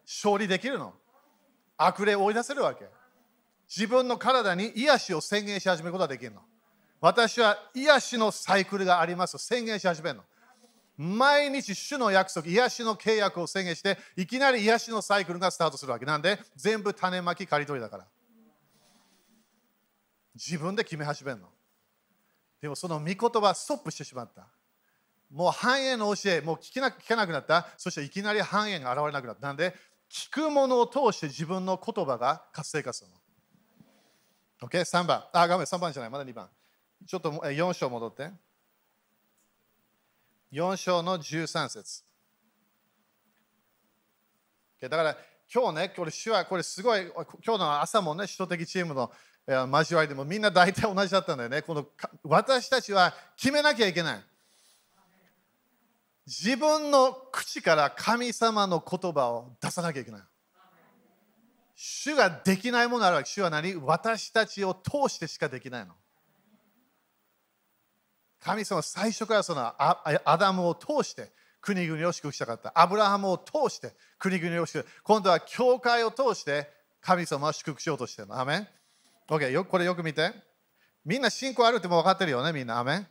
[0.06, 0.94] 勝利できるの。
[1.76, 2.86] 悪霊を追い出せるわけ。
[3.68, 6.42] 自分の体に癒しを宣言し始めることができるの。
[7.02, 10.24] 私は癒しのサイクルがありますと宣言し始めるの。
[10.98, 16.06] 毎日主の約束、癒しの契約を宣言して、いきなり癒しのサイクルがスタートするわけ。
[16.06, 18.08] なんで、全部種まき刈り取りだから。
[20.34, 21.50] 自分で決め始めるの。
[22.62, 24.48] でもその御言葉ストップしてしまった。
[25.32, 27.68] もう繁栄の教え、もう聞けな聞かなくなった。
[27.78, 29.46] そしていきなり繁栄が現れなくなった。
[29.46, 29.76] なんで、
[30.10, 33.18] 聞くものを通して自分の言葉が活性化するの。
[34.68, 35.26] OK、3番。
[35.34, 36.50] あ、ごめん、3番じゃない、まだ2番。
[37.06, 38.32] ちょっと4章戻って。
[40.52, 42.04] 4章の13節。
[44.82, 45.18] だから
[45.54, 47.12] 今日ね、これ主はこれすごい、
[47.46, 49.12] 今日の朝もね、首都的チームの
[49.48, 51.62] 交わりでもみんな大体同じだったんだよね。
[51.62, 51.88] この
[52.24, 54.24] 私たちは決めなきゃいけない。
[56.26, 60.22] 自分の口から神様の言葉を出さなきゃいけない。
[61.76, 63.30] 主ができないものあるわけ。
[63.30, 63.76] 主は何？
[63.76, 65.94] 私たちを通してしかできないの。
[68.40, 71.32] 神様最初からそのアダムを通して
[71.62, 72.72] 国々を祝福したかった。
[72.76, 76.70] アブラハムを通して国々を祝福今度は教会を通して
[77.02, 78.40] 神様は祝福しようとしてるの。
[78.40, 78.68] アメン
[79.28, 80.32] ?OK、よこれよく見て。
[81.06, 82.80] みんな信仰あるっても分かってるよね、みんな。
[82.80, 83.08] アメン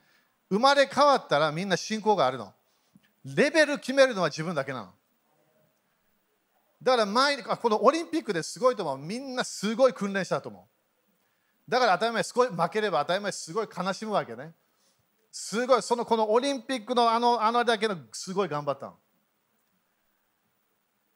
[0.50, 2.52] 生まれ変わったらみんな信仰があるの。
[3.24, 4.92] レベル決めるのは自分だけなの。
[6.82, 8.98] だから前このオリンピックですごいと思う。
[8.98, 10.68] みんなすごい訓練したと思
[11.68, 11.70] う。
[11.70, 14.52] だから当たり前、すごい負ければ当たり前、すごい悲しむわけね。
[15.38, 18.94] すごい、そのこのオリンピックのあのあのだけのすごい頑張ったの。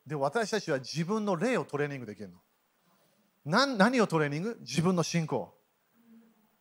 [0.07, 2.35] で、私たちは自分の霊をトレーニングできるの。
[3.47, 4.59] 何何をトレーニング？
[4.61, 5.51] 自分の信仰。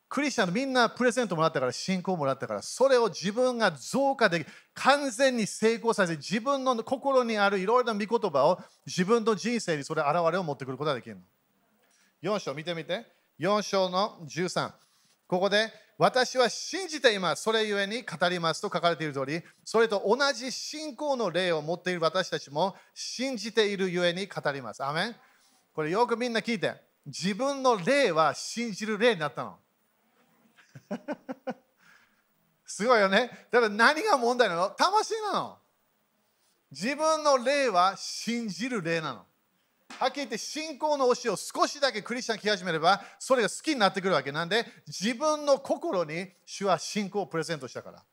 [0.07, 11.21] クリスチャンのみんなプレゼントもらったから信仰もらったからそれを自分が増加でき完全に成功させ自分の心にあるいろいろな御言葉を自分の人生にそれ現れを持ってくることができるの
[12.23, 13.05] 4章見てみて
[13.39, 14.71] 4章の13
[15.27, 25.15] ここで私は信じていますそれゆえに語りますと書かれている通りそれと同じ信仰の霊を持っている私たちも信じているゆえに語りますアメン
[25.73, 26.73] これよくみんな聞いて
[27.05, 29.57] 自分の霊は信じる霊になったの
[32.65, 33.47] すごいよね。
[33.51, 34.69] だから何が問題なの？
[34.69, 35.57] 魂なの。
[36.71, 39.25] 自分の霊は信じる霊なの。
[39.97, 48.03] はっきり言って信仰の教えを少しだけクリスチャン聞き始めればそれが好きになってくるわけなんで自分の心に主は信仰をプレゼントしたから。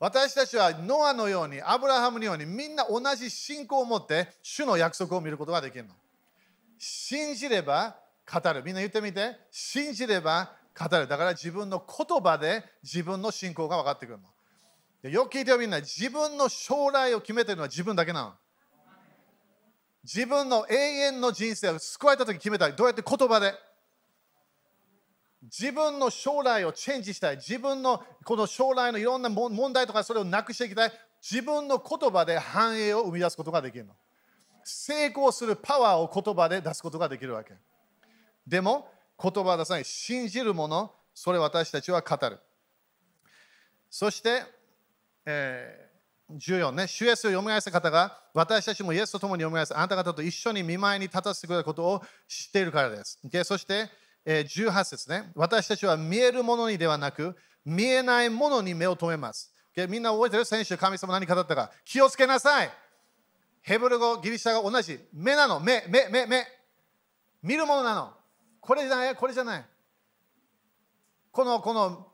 [0.00, 5.90] 私たちはノアのようにアブラハムのようにみんな同じ信仰を持って主の約束を見ることができるの。
[6.78, 8.62] 信じれば語る。
[8.64, 9.36] みんな言ってみて。
[9.50, 11.06] 信じれば語る。
[11.06, 14.18] だから自分の言葉で自分の信仰が分かってくる
[15.02, 15.10] の。
[15.10, 18.34] よく聞いてよみんな、自分の将来を決めてるのは自分だけなの。
[20.02, 22.74] 自分の永遠の人生を救われた時決めたい。
[22.74, 23.54] どうやって言葉で。
[25.42, 27.36] 自分の将来をチェンジしたい。
[27.36, 30.92] 自分のこの将来のいろんな問題とかそれをなくしていきたい。
[31.22, 33.94] 自分の言葉で繁栄を生み出すことができるの。
[34.64, 37.54] 成功するパワーを言葉で出すことができるわけ。
[38.46, 38.90] でも、
[39.22, 39.84] 言葉を出さない。
[39.84, 42.38] 信じるもの、それ私たちは語る。
[43.90, 44.42] そして、
[45.26, 45.89] えー、
[46.38, 53.18] 14ね、主イエスを読み返した方が、私たちもイエスと共に読み返す、あなた方と一緒に見舞いに立たせてくれたことを知っているからです。
[53.24, 53.88] でそして、
[54.24, 59.52] えー、18節ね、私たちは見えるものにではなく、見えないものに目を留めます。
[59.74, 60.44] でみんな覚えてる？
[60.44, 61.70] 先週、神様何語ったか。
[61.84, 62.70] 気をつけなさい。
[63.62, 64.98] ヘブル語、ギリシャが同じ。
[65.12, 66.46] 目なの、目、目、目、目。
[67.42, 68.12] 見るものなの。
[68.60, 69.64] これじゃない、これじゃない。
[71.30, 72.06] この、この、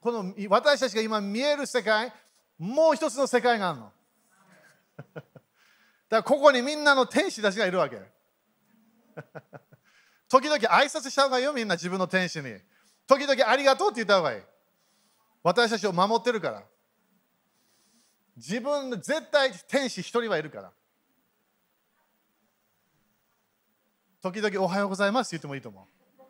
[0.00, 2.12] この私たちが今見える世界、
[2.62, 3.92] もう一つの世界があるの。
[5.14, 5.26] だか
[6.10, 7.96] らここにみんなの天使たちがいるわけ。
[10.28, 12.60] 時々挨拶した方がいいよ、みんな自分の天使に。
[13.08, 14.42] 時々ありがとうって言った方がいい。
[15.42, 16.62] 私たちを守ってるから。
[18.36, 20.72] 自分、絶対天使一人はいるから。
[24.20, 26.24] 時々おはようございますって言ってもいいと思う。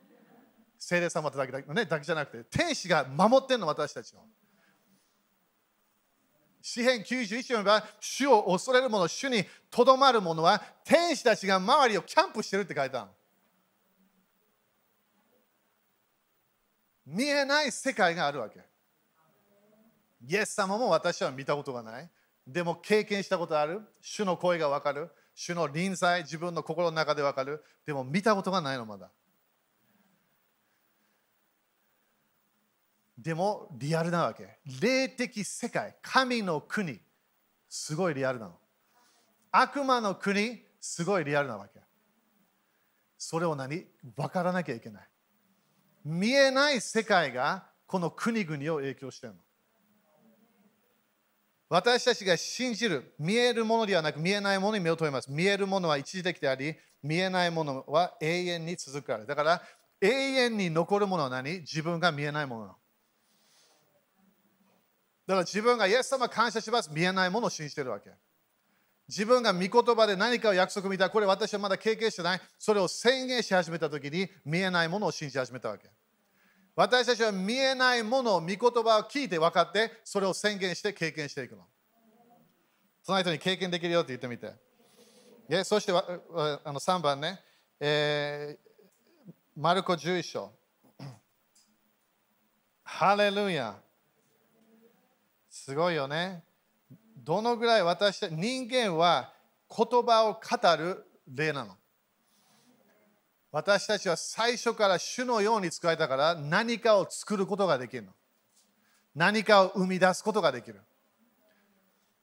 [0.78, 4.24] 聖霊様だけだ,、ね、だけじゃなくて、天使が守ってんの、私たちを。
[6.62, 13.10] 詩篇91読めば、主を恐れる者、主にとどまる者は、天使たちが周りをキャンプしてるって書いてある。
[17.04, 18.60] 見えない世界があるわけ。
[20.24, 22.08] イエス様も私は見たことがない。
[22.46, 23.82] でも経験したことある。
[24.00, 25.10] 主の声がわかる。
[25.34, 27.64] 主の臨在、自分の心の中でわかる。
[27.84, 29.10] でも見たことがないの、まだ。
[33.22, 34.58] でもリアルなわけ。
[34.80, 36.98] 霊的世界、神の国、
[37.68, 38.58] すごいリアルなの。
[39.52, 41.80] 悪魔の国、すごいリアルなわけ。
[43.16, 43.86] それを何？
[44.16, 45.08] 分からなきゃいけない。
[46.04, 49.38] 見えない世界がこの国々を影響してるの。
[51.68, 55.30] 私たちが信じる、見えるものではなく見えないものに目を留めます。
[55.30, 59.24] 見えるものは一時的であり、見えないものは永遠に続くから。
[59.24, 59.62] だから
[60.00, 61.60] 永遠に残るものは何？
[61.60, 62.74] 自分が見えないものなの。
[65.33, 66.91] だから自分がイエス様感謝します。
[66.93, 68.11] 見えないものを信じてるわけ。
[69.09, 72.41] 自分が御言葉で何かを約束見たこれ私はまだ経験してない。
[72.59, 75.89] それを宣言し始めたときに見えないものを信じ始めたわけ。
[76.76, 81.66] 私たちは見えないものを、御言葉を聞いて分かって、それを宣言して経験していくの。
[83.03, 84.53] その人に経験できるよって言ってみて。
[85.49, 86.03] でそしてあ
[86.70, 87.41] の3番ね、
[87.80, 90.53] えー、マルコ11章。
[92.85, 93.80] ハレルヤ。
[95.64, 96.42] すごいよね。
[97.18, 99.32] どのぐらい私た人間は
[99.70, 101.76] 言葉を語る例なの？
[103.52, 108.08] 私たちは最初から主のように使えたから何かを作ることができるの。
[109.14, 110.80] 何かを生み出すことができる。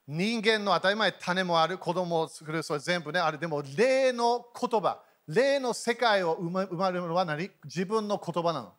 [0.05, 3.39] 人間の当たり前、種もある、子供を作る、それ全部ね、ある。
[3.39, 7.51] でも、霊の言葉、霊の世界を生まれるのは何？
[7.63, 8.73] 自分の言葉なの。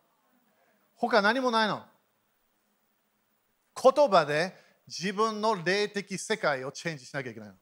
[0.97, 1.81] 他何もないの。
[3.75, 4.53] 言葉で
[4.87, 7.55] 自分の霊的世界をチェンジしなきゃいけないの。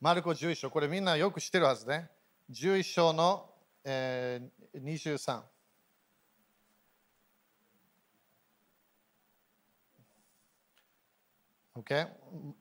[0.00, 2.10] マルコ11章、これみんなよく知ってるはずね。
[2.50, 3.50] 11章の、
[3.84, 5.42] えー、23。
[11.76, 12.08] OK?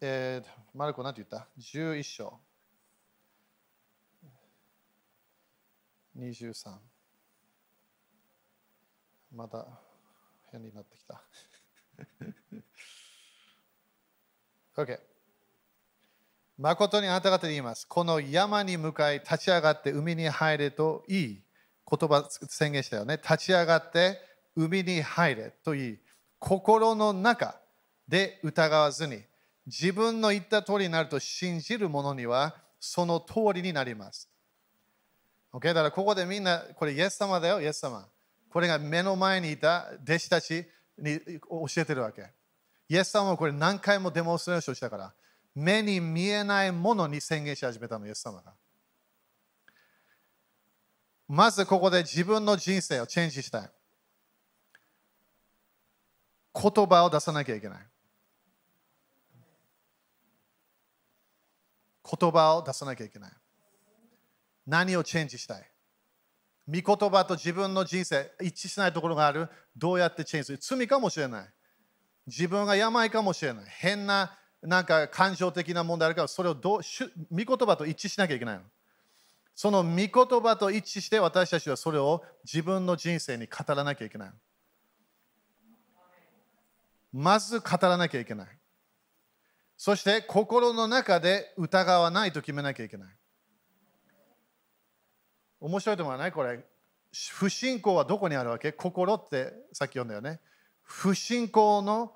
[0.01, 2.39] えー、マルコ何て言った ?11 章。
[6.17, 6.77] 23。
[9.33, 9.84] また
[10.55, 11.21] 変になってきた。
[14.81, 14.99] OK。
[16.57, 17.85] 誠にあなた方に言います。
[17.87, 21.41] この山に向かい立ち上がって海に入れといい
[21.89, 23.17] 言葉宣言したよね。
[23.21, 24.19] 立ち上がって
[24.55, 25.99] 海に入れといい。
[26.39, 27.59] 心の中
[28.07, 29.21] で疑わずに
[29.65, 34.29] 自分の言った通りになると信じる者にはその通りになります。
[35.53, 35.67] OK?
[35.67, 38.07] だからここでみんな、これイエス様だよ、イエス様。
[38.55, 40.65] これが目の前にいた弟子たち
[40.97, 42.31] に教えてるわけ。
[42.87, 45.13] イエス様はこれ何回もデモンストレーションしたから。
[45.53, 48.53] 目に見えないものに宣言し始めたの、イエス様が。
[51.27, 53.69] まずここで自分の人生をチェンジしたい。
[56.53, 57.79] 言葉を出さなきゃいけない。
[62.09, 63.31] 言葉を出さなきゃいけない。
[64.65, 65.69] 何をチェンジしたい？
[66.67, 69.47] 御言葉と自分の人生一致しないところがある。
[69.77, 70.57] どうやってチェンジする？
[70.59, 71.49] 罪かもしれない。
[72.25, 73.65] 自分が病かもしれない。
[73.67, 76.81] 変ななんか感情的な問題あるからそれをどう
[77.29, 78.63] 御言葉と一致しなきゃいけないの。
[79.53, 80.09] その御言
[80.41, 84.31] 葉と一致して私たちはそれを自分の人生に語らなきゃいけない。
[87.13, 88.47] まず語らなきゃいけない。
[89.77, 93.14] そして心の中で疑わないと決めなきゃいけない。
[95.65, 96.59] 面白いと思わないこれ
[97.31, 98.71] 不信仰はどこにあるわけ？
[98.71, 100.39] 心ってさっき読んだよね
[100.83, 102.11] 不信仰の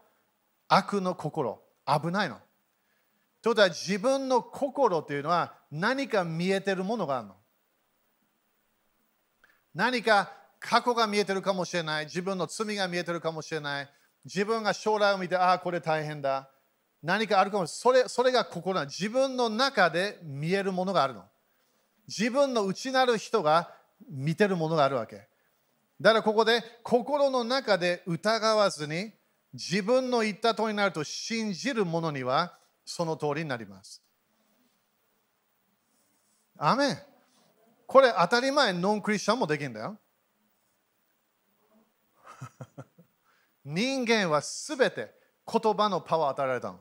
[0.68, 2.36] 悪の心危ないの。
[3.42, 7.36] ということは自分の心というのは何か見えてるものがあるの。
[9.74, 12.06] 何か過去が見えてるかもしれない。
[12.06, 13.90] 自分の罪が見えてるかもしれない。
[14.26, 16.50] 自分が将来を見て、ああ、これ大変だ。
[17.02, 18.02] 何かあるかもしれない。
[18.02, 21.24] それそれが心なの自分の中で見えるものがあるの。
[22.10, 23.72] 自分の内なる人が
[24.10, 25.28] 見てるものがあるわけ。
[26.02, 29.12] だからここで心の中で疑わずに
[29.54, 34.02] 自分の言った通りになると信じる者にはその通りになります。
[36.58, 36.98] アメン
[37.86, 40.00] これ当たり前ノンクリスチャンもできるんだよ。
[43.64, 45.14] 人間はすべて
[45.46, 46.80] 言葉のパワーを与えられたの。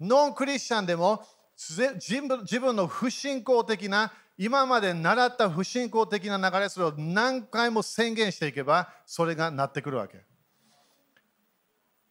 [0.00, 1.22] ノンクリスチャンでも
[1.70, 10.24] 自分の不信仰的な今まで習った不信仰的な流れそれを何回も宣言していけばそれがなってくるわけ。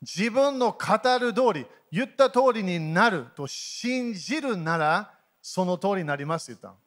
[0.02, 6.80] 自分の語る通り、言った通りになると信じるなら、その通りになりますって言った。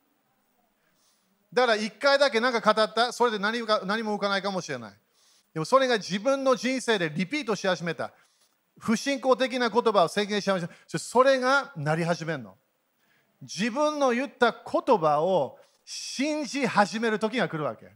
[1.52, 4.92] だから一回だけ何か語った、それで何か何も浮かないかもしれない。
[5.52, 8.12] でもそれが自分の人生でリピートし始めた。
[8.78, 10.98] 不信仰的な言葉を宣言し始めた。
[10.98, 12.56] それがなり始めるの。
[13.42, 17.92] 自分の言った言葉を信じ始める時が来るわけ。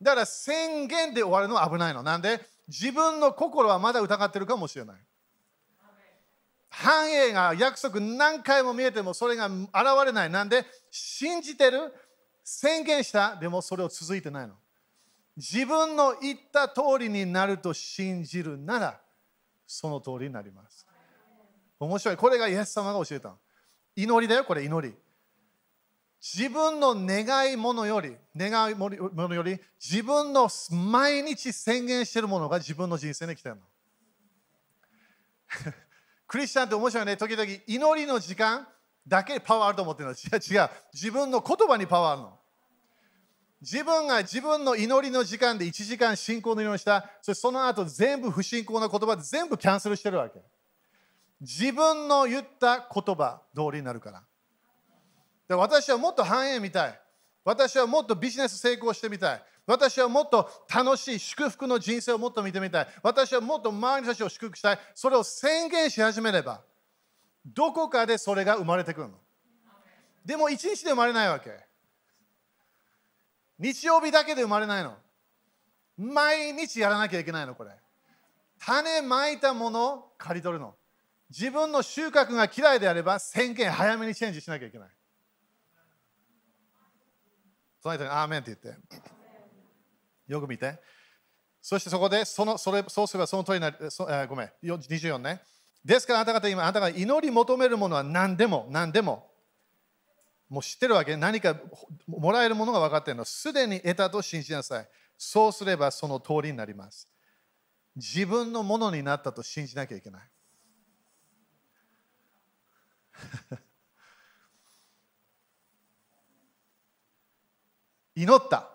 [0.00, 2.02] だから宣言で終わるのは危ないの。
[2.02, 2.40] なんで？
[2.68, 4.96] 自分の心はまだ疑ってるかもしれない。
[6.70, 9.72] 繁栄が約束何回も見えてもそれが現
[10.04, 10.30] れない。
[10.30, 10.64] なんで？
[10.90, 11.92] 信じてる
[12.44, 14.54] 宣言したでもそれを続いてないの。
[15.38, 19.00] 自分の言った通りになると信じるなら
[19.68, 20.84] その通りになります。
[21.78, 22.16] 面白い。
[22.16, 23.36] これがイエス様が教えた
[23.94, 24.96] 祈りだよ、これ祈り。
[26.20, 33.62] 自分の願いものより、願いものより、自分の毎日宣言しているものが自分の人生に来てるの。
[36.26, 38.66] クリスチャンって面白いね、時々祈りの時間
[39.06, 40.14] だけパワーあると思ってるの。
[40.14, 40.70] 違う違う。
[40.92, 42.37] 自分の言葉にパワーあるの。
[43.60, 50.40] 自分が自分の祈りの時間で1時間信仰の祈りをした、そしてその後全部不信仰な言葉で全部キャンセルしてるわけ。
[51.40, 54.22] 自分の言った言葉通りになるから。
[55.48, 57.00] で私はもっと繁栄みたい。
[57.44, 59.42] 私はもっとビジネス成功してみたい。
[59.66, 62.88] 私はもっと楽しい祝福の人生をもっと見てみたい。
[63.02, 64.78] 私はもっと周りの人たちを祝福したい。
[64.94, 66.62] それを宣言し始めれば、
[67.44, 69.18] どこかでそれが生まれてくるの。
[70.24, 71.67] でも一日で生まれないわけ。
[73.58, 74.94] 日曜日だけで生まれないの。
[75.96, 77.70] 毎日やらなきゃいけないの、これ。
[78.60, 80.74] 種まいたものを刈り取るの。
[81.30, 84.88] 自分の収穫が嫌いであれば宣言早めにチェンジしなきゃいけない。
[87.82, 88.80] その人にアーメンって言って。
[90.26, 90.80] よく見て。
[91.60, 93.90] そしてそこでそのそれそうすればその通りになる。
[93.90, 95.42] そえー、ごめん、24ね。
[95.84, 99.27] ですからあなた方今、あなたが祈り求めるものは何でも、何でも。
[100.48, 101.16] もう知ってるわけ？
[101.16, 101.56] 何か
[102.06, 103.24] もらえるものが分かっているの？
[103.24, 104.88] すでに得たと信じなさい。
[105.16, 107.08] そうすればその通りになります。
[107.96, 110.22] 自分のものになったと信じなきゃいけない。
[118.14, 118.70] 祈った。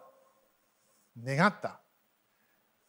[1.18, 1.80] 願った。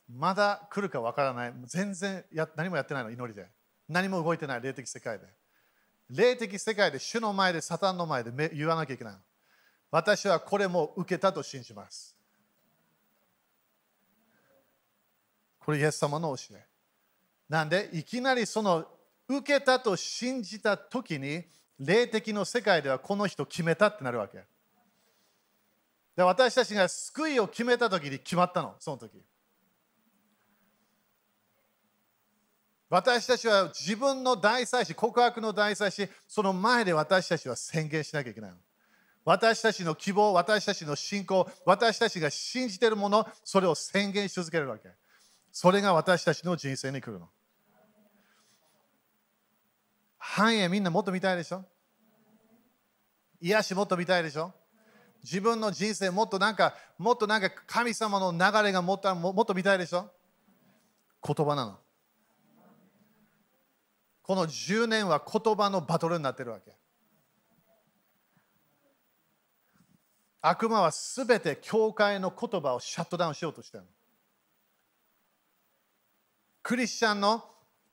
[0.09, 1.55] まだ来るか分からない。
[1.65, 3.49] 全然や何もやってないの、祈りで。
[3.89, 5.27] 何も動いてない、霊的世界で。
[6.11, 9.21] 霊的世界で主の前で、サタンの前で言わなきゃいけないの。
[9.91, 12.17] 私はこれも受けたと信じます。
[15.59, 16.67] これ、イエス様の教え。
[17.49, 18.87] なんで、いきなりその
[19.29, 21.45] 受けたと信じたときに、
[21.79, 24.45] 霊的の世界ではこの人決めたってなるわけ。
[26.17, 29.21] で私たちが救いを決めたときに決まったの、その時。
[32.95, 38.53] 私たちは自分の大祭司、告白の大祭司、その前で私たちは宣言しなきゃいけない。
[39.25, 44.91] 私たちの希望、私たちの信仰、私たちが信じているもの、それを宣言し続けるわけ。
[45.51, 47.29] それが私たちの人生に来るの。
[50.17, 51.65] 繁栄みんなもっと見たいでしょ？
[53.41, 54.53] 癒しもっと見たいでしょ？
[55.25, 60.09] 自分の人生もっとなんか、もっとなんか神様の流れがもっともっと見たいでしょ？
[61.27, 61.79] 言葉なの。
[64.25, 66.73] この10年は言葉のバトルになってるわけ。
[70.41, 73.85] 悪魔はすべて教会の言葉をシャットダウンしようとしてる。
[76.63, 77.45] クリスチャンの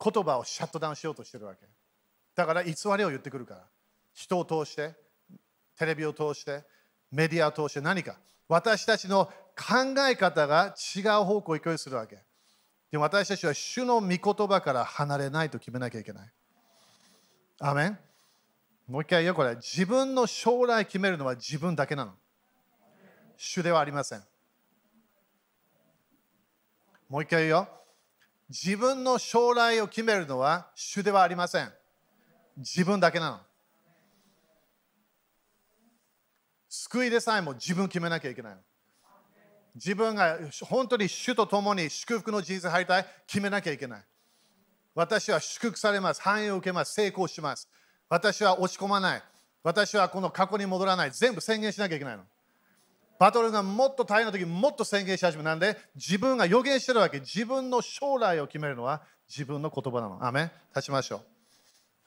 [0.01, 1.65] 言葉をシャットダウンしようとしてるわけ。
[2.33, 3.67] だから偽りを言ってくるから。
[4.13, 4.95] 人を通して、
[5.77, 6.63] テレビを通して、
[7.11, 8.17] メディアを通して何か。
[8.47, 9.25] 私たちの
[9.57, 12.23] 考え方が違う方向を行くするわけ。
[12.91, 16.31] でも私たちは主の御言葉から離れないと決めなきゃいけない。
[17.59, 17.99] アメン
[18.87, 19.55] もう一回言うこれ。
[19.55, 22.11] 自分の将来決めるのは自分だけなの。
[23.37, 24.23] 主ではありません。
[27.07, 27.69] もう一回言うよ。
[28.49, 31.71] 自分の将来を決めるのは主ではありません。
[32.57, 33.39] 自分だけなの。
[36.67, 38.61] 救いでさえも自分決めなきゃいけないの。
[39.75, 44.03] 自分が本当に主と共に祝福の人生入りたい決めなきゃいけない。
[44.93, 46.21] 私は祝福されます。
[46.21, 46.93] 繁栄を受けます。
[46.93, 47.69] 成功します。
[48.09, 49.23] 私は落ち込まない。
[49.63, 51.11] 私はこの過去に戻らない。
[51.11, 52.23] 全部宣言しなきゃいけないの。
[53.21, 61.21] バトルがもっと大変な時もっと宣言し始めなんで自分が予言してるわけ自分の将来を決めるのは自分の言葉なのアメ立ちましょう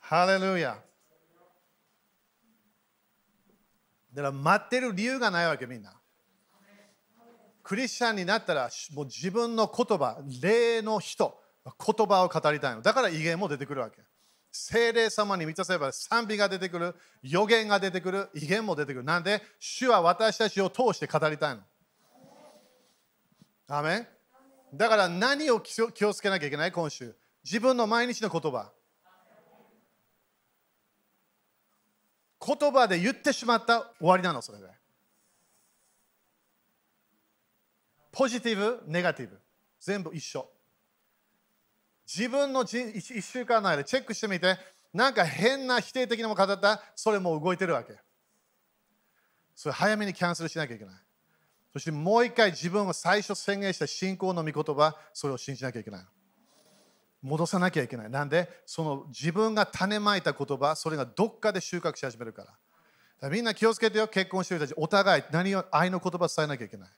[0.01, 0.77] ハレルヤ
[4.12, 5.93] だから待ってる理由がないわけみんな
[7.65, 14.01] クリスチャンになったらもう自分の言葉霊の人言葉を語りたいのだから威厳も出てくるわけ
[14.57, 16.95] 精霊様に満たせば賛美が出てくる、
[17.25, 19.03] 予言が出てくる、威厳も出てくる。
[19.03, 21.62] なんで、主は私たちを通して語りたいの。
[23.67, 24.07] アメ
[24.73, 26.71] だから何を気をつけなきゃいけない？
[26.71, 27.17] 今週。
[27.43, 28.71] 自分の毎日の言葉。
[32.47, 34.67] 言葉で言ってしまった終わりなの、それで。
[38.15, 39.39] ポジティブ、ネガティブ。
[39.81, 40.49] 全部一緒。
[42.07, 44.57] 自分の1週間の間チェックしてみて、
[44.93, 47.95] なんか変な否定的なも語った、それも動いてるわけ。
[49.55, 50.95] それ早めにキャンセルしなきゃいけない。
[51.73, 56.05] そしてもう一回自分が最初宣言した信仰の御言葉、それを信じなきゃいけない。
[57.21, 58.11] 戻さなきゃいけない。
[58.11, 62.49] なんで、その自分が種まいた言葉、それがどっかで収穫し始めるから。
[62.49, 62.57] か
[63.23, 66.91] らみんな気をつけてよ、結婚してる人たち、お互い何を愛の言葉伝えなきゃいけない。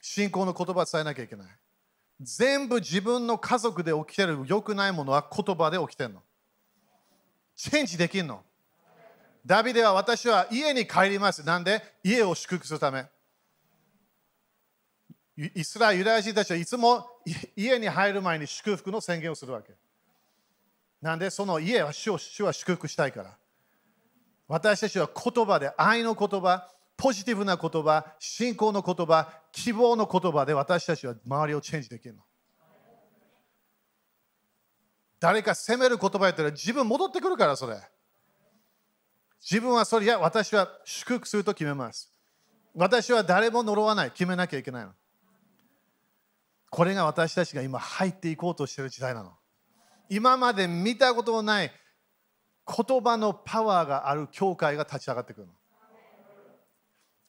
[0.00, 1.46] 信仰の言葉伝えなきゃいけない。
[2.20, 6.22] 全部自分の家族で起きてる良くないものは言葉で起きてるの。
[7.56, 8.42] チェンジできるの。
[9.44, 11.44] ダビデは私は家に帰ります。
[11.44, 11.82] なんで？
[12.02, 13.06] 家を祝福するため。
[15.54, 17.06] イスラエルユダヤ人たちはいつも
[17.56, 19.72] 家に入る前に祝福の宣言をするわけ。
[21.00, 21.30] なんで？
[21.30, 23.34] その家は主を主は祝福したいから。
[24.46, 26.68] 私たちは言葉で愛の言葉、
[27.00, 32.22] ポジティブな言葉、信仰の言葉、希望の言葉で私たちは周りをチェンジできるの。
[35.18, 37.80] 誰か責める言葉やったら自分戻ってくるからそれ。
[39.40, 42.12] 自分はそれ、いや、私は祝福すると決めます。
[42.74, 44.10] 私は誰も呪わない。
[44.10, 44.92] 決めなきゃいけないの。
[46.68, 49.32] これが私たちが今入っていこうとしている時代なの。
[50.10, 51.72] 今まで見たことのない
[52.66, 55.54] 言葉のパワーがある教会が立ち上がってくるの。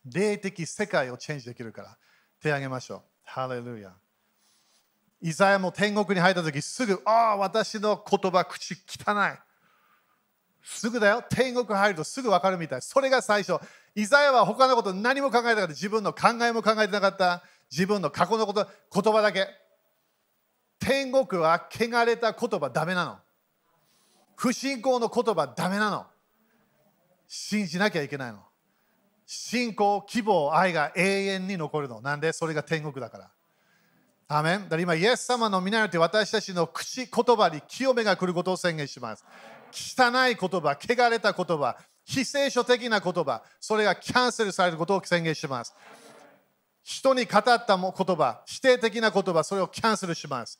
[0.05, 1.97] 霊的世界をチェンジできるから
[2.41, 3.01] 手を挙げましょう。
[3.23, 3.93] ハレルヤ。
[5.21, 9.37] イザヤも天国に入った時すぐ、ああ、私の言葉、口汚い。
[10.63, 11.23] すぐだよ。
[11.29, 12.81] 天国入るとすぐ分かるみたい。
[12.81, 13.59] それが最初。
[13.93, 15.67] イザヤは他のこと何も考えてなかった。
[15.69, 17.43] 自分の考えも考えてなかった。
[17.71, 19.47] 自分の過去のこと、言葉だけ。
[20.79, 23.17] 天国は汚れた言葉ダメなの。
[24.35, 26.07] 不信仰の言葉ダメなの。
[27.27, 28.43] 信じなきゃいけないの。
[29.25, 32.01] 信仰、希望、愛が永遠に残るの。
[32.01, 32.33] なんで？
[32.33, 33.31] それが天国だから。
[34.27, 39.25] アメンだから今、イエス様の皆によって私たちの口、言葉に清めが来ることを宣言します。
[39.73, 45.73] 汚い言葉、汚れた言葉、非聖書的な言葉、それがキャンセルされることを宣言します。
[46.83, 50.59] 人に語った言葉、否定的な言葉、それをキャンセルします。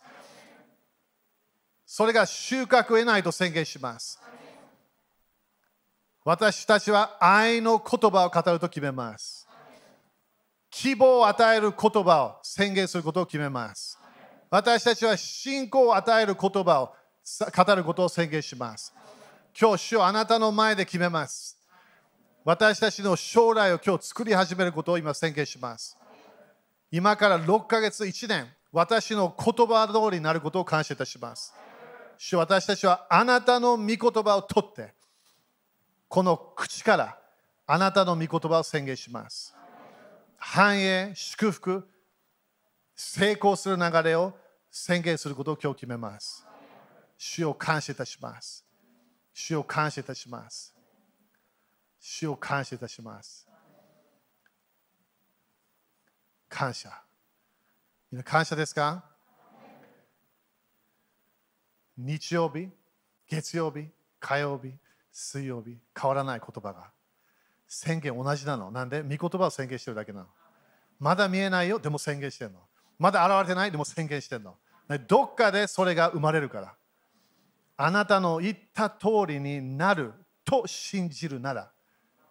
[1.85, 4.19] それが収穫を得ないと宣言します。
[6.23, 9.47] 私たちは愛の言葉を語ると決めます。
[10.69, 13.97] 希望を与える言葉を宣言することを決めます。
[14.49, 16.93] 私たちは信仰を与える言葉を
[17.65, 18.93] 語ることを宣言します。
[19.59, 21.57] 今日、主をあなたの前で決めます。
[22.43, 25.97] 私たちの将来を今日作り始めることを今宣言します。
[26.91, 31.53] 今から6ヶ月、1年、私の言葉通りになることを感謝いたします。
[32.17, 34.93] 主私たちはあなたの御言葉を取って、
[36.11, 37.17] この口から
[37.65, 39.55] あなたの御言葉を宣言します。
[40.35, 41.87] 繁栄、祝福、
[42.93, 44.33] 成功する流れを
[44.69, 46.45] 宣言することを今日決めます。
[47.17, 48.65] 主を感謝いたします。
[49.33, 50.75] 主を感謝いたします。
[51.97, 53.47] 主を感謝いたします。
[56.49, 56.91] 感謝。
[58.11, 59.05] みんな感謝ですか？
[61.97, 62.67] 日曜日、
[63.29, 63.87] 月曜日、
[64.19, 64.73] 火曜日、
[65.11, 66.91] 水曜日、変わらない言葉が。
[67.67, 68.71] 宣言同じなの。
[68.71, 69.01] なんで？
[69.01, 70.27] 御言葉を宣言してるだけなの。
[70.99, 72.59] まだ見えないよ、でも宣言してるの。
[72.99, 74.55] まだ現れてない、でも宣言してるの。
[75.07, 76.75] どっかでそれが生まれるから。
[77.77, 80.13] あなたの言った通りになる
[80.45, 81.71] と信じるなら、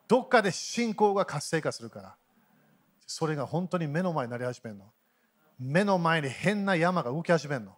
[0.07, 2.17] どっかで信仰が活性化するから。
[3.07, 4.93] それが本当に目の前になり始めるの。
[5.59, 7.77] 目の前に変な山が動き始めるの。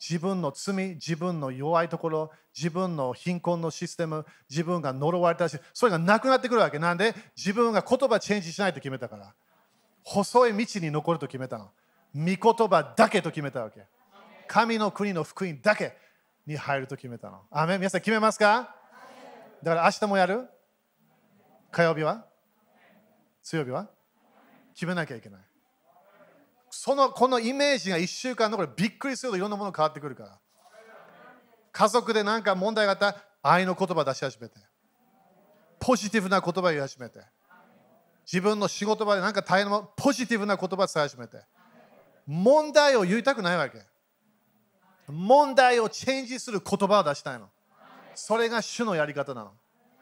[0.00, 6.78] 自分の罪、自分の弱いところ、自分の貧困のシステム、自分が呪われたし、それがなくなってくるわけ。
[6.78, 9.34] なんで自分が言葉チェンジしないと決めたから。
[10.02, 11.70] 細い道に残ると決めたの。
[12.14, 12.36] 御言
[12.68, 13.86] 葉だけと決めたわけ。
[14.46, 15.96] 神の国の福音だけ
[16.46, 17.40] に入ると決めたの。
[17.50, 18.74] アメ皆さん決めますか？
[19.62, 20.46] だから明日もやる？
[21.70, 22.26] 火曜日は？
[23.42, 23.88] 水曜日は？
[24.74, 25.40] 決めなきゃいけない。
[26.76, 30.40] そのこのイメージが1週間のこれびっくりするといろんなもの変わってくるから。
[31.70, 34.56] 家族で何か問題があったら愛の言葉出し始めて。
[35.78, 37.20] ポジティブな言葉言い始めて。
[38.26, 41.38] 自分の仕事場で何か大変なポジティブな言葉伝え始めて。
[42.26, 43.78] 問題を言いたくないわけ。
[45.06, 47.50] 問題をチェンジする言葉を出したいの。
[48.16, 49.52] それが主のやり方なの。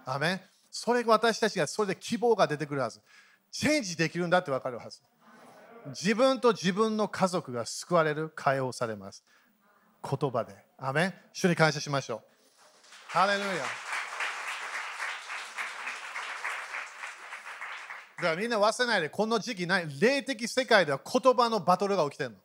[0.06, 3.00] アメそれ私たちがそれで希望が出てくるはず。
[3.50, 5.02] チェンジできるんだって分かるはず。
[5.86, 9.24] 自分と自分の家族が救われる、解放されます。
[10.02, 10.54] 言葉で。
[10.78, 12.22] アメ主に感謝しましょう。
[13.08, 13.46] ハレルヤ。
[18.16, 22.36] だからみんな忘れないで、この時期ない、霊的世界では言葉のバトルが起きてるの。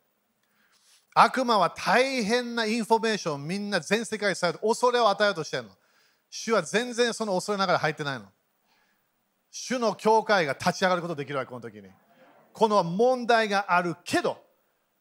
[1.14, 5.70] 悪魔は大変なインフォメーションをみんな全世界に伝えて恐れを与えようとしてるの。
[6.30, 8.26] 主は全然その恐れながら入ってないの。
[9.50, 11.88] 主の教会が立ち上がることできるわけ、この時に。
[12.58, 14.36] この問題があるけど、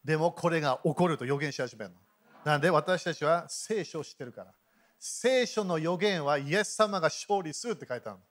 [0.05, 1.97] でもこれが起こると予言し始めるの。
[2.45, 4.53] なんで私たちは聖書を知ってるから。
[4.99, 8.23] 聖書の予言はイエス様が勝利するって書いてあるの。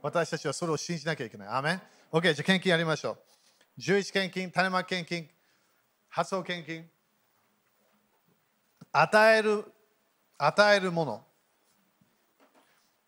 [0.00, 1.48] 私たちはそれを信じなきゃいけない。
[1.48, 3.18] アメン ?OK、じゃあ献金やりましょ
[3.76, 3.80] う。
[3.82, 5.28] 11献金、種まき献金、
[6.08, 6.88] 発想献金。
[8.92, 9.64] 与える、
[10.38, 11.26] 与えるもの。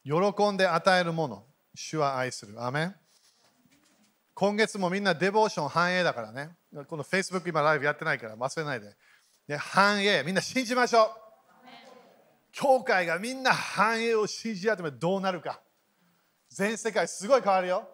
[0.04, 1.46] 喜んで与えるもの。
[1.74, 2.62] 主は愛する。
[2.62, 2.94] アメン
[4.34, 6.50] 今月もみんなデボーション繁栄だからね。
[6.88, 8.94] この Facebook 今ライブやってないから忘れないで。
[9.46, 11.08] で繁栄、みんな信じましょう。
[12.52, 15.60] 教会がみんな繁栄を信じ始めどうなるか。
[16.50, 17.88] 全世界すごい変わるよ。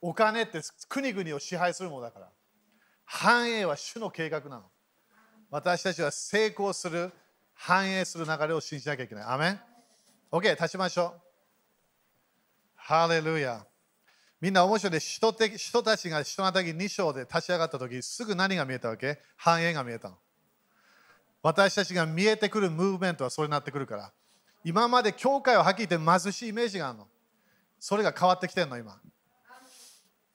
[0.00, 2.28] お金って国々を支配するものだから。
[3.04, 4.64] 繁栄は主の計画なの。
[5.50, 7.10] 私たちは成功する、
[7.54, 9.24] 繁栄する流れを信じなきゃいけない。
[9.24, 9.60] アメン
[10.30, 11.20] ?OK、立ちましょう。
[12.74, 13.66] ハレルヤ。
[14.40, 19.20] みんな面白いで人的人たちが人の時2章で立ち上がった時すぐ何が見えたわけ？
[19.36, 20.16] 繁栄が見えたの。
[21.42, 24.12] 私たちが見えてくるムーブメントはそれになってくるから。
[24.64, 27.06] 今まで教会ははっきり言って貧しいイメージがあるの。
[27.78, 29.00] それが変わってきてるの、今。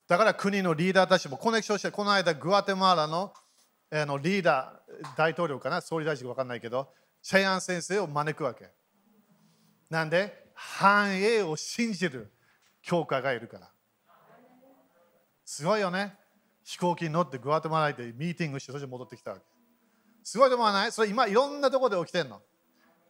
[0.08, 3.34] だから国のリーダーたちもコネクションして、この間、グアテマラの
[3.92, 6.90] あのリーダー、大統領かな、総理大臣か分かんないけど、
[7.22, 8.70] チェヤン先生を招くわけ。
[9.90, 12.32] なんで、繁栄を信じる
[12.82, 13.73] 教会がいるから。
[15.54, 16.16] すごいよね。
[16.64, 19.44] 飛行機に乗ってグアテマラでミーティングして、そして戻ってきたわけ。
[20.24, 20.92] すごいと思わない？
[20.92, 22.42] それ今いろんなところで起きてるの。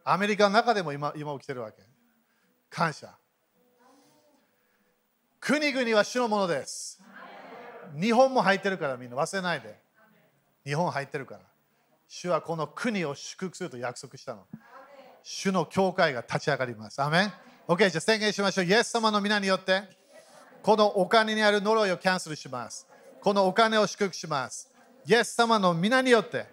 [0.04, 1.82] アメリカの中でも今今起きてるわけ。
[2.68, 3.16] 感謝。
[5.40, 7.00] 国々は主のものです。
[7.98, 9.80] 日本も入ってるからみんな忘れないで。
[10.66, 11.40] 日本入ってるから。
[12.08, 14.46] 主はこの国を祝福すると約束したの。
[15.22, 17.00] 主の教会が立ち上がります。
[17.00, 17.32] アメン
[17.68, 18.66] ?OK、じゃあ宣言しましょう。
[18.66, 20.03] イエス様の皆によって、
[20.64, 22.86] このお金にある呪いをキャンセルします。
[23.20, 24.70] このお金を祝福します。
[25.06, 26.46] イエス様の皆によって、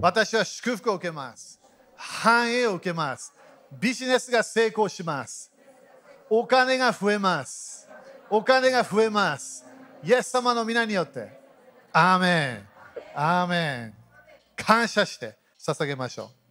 [0.00, 1.60] 私は祝福を受けます。
[1.94, 3.34] 繁栄を受けます。
[3.78, 5.52] ビジネスが成功します。
[6.30, 7.86] お金が増えます。
[8.30, 9.66] お金が増えます。
[10.02, 11.38] イエス様の皆によって。
[11.92, 12.68] アーメン。
[13.14, 13.94] アーメン。
[14.56, 16.47] 感謝して捧げましょう。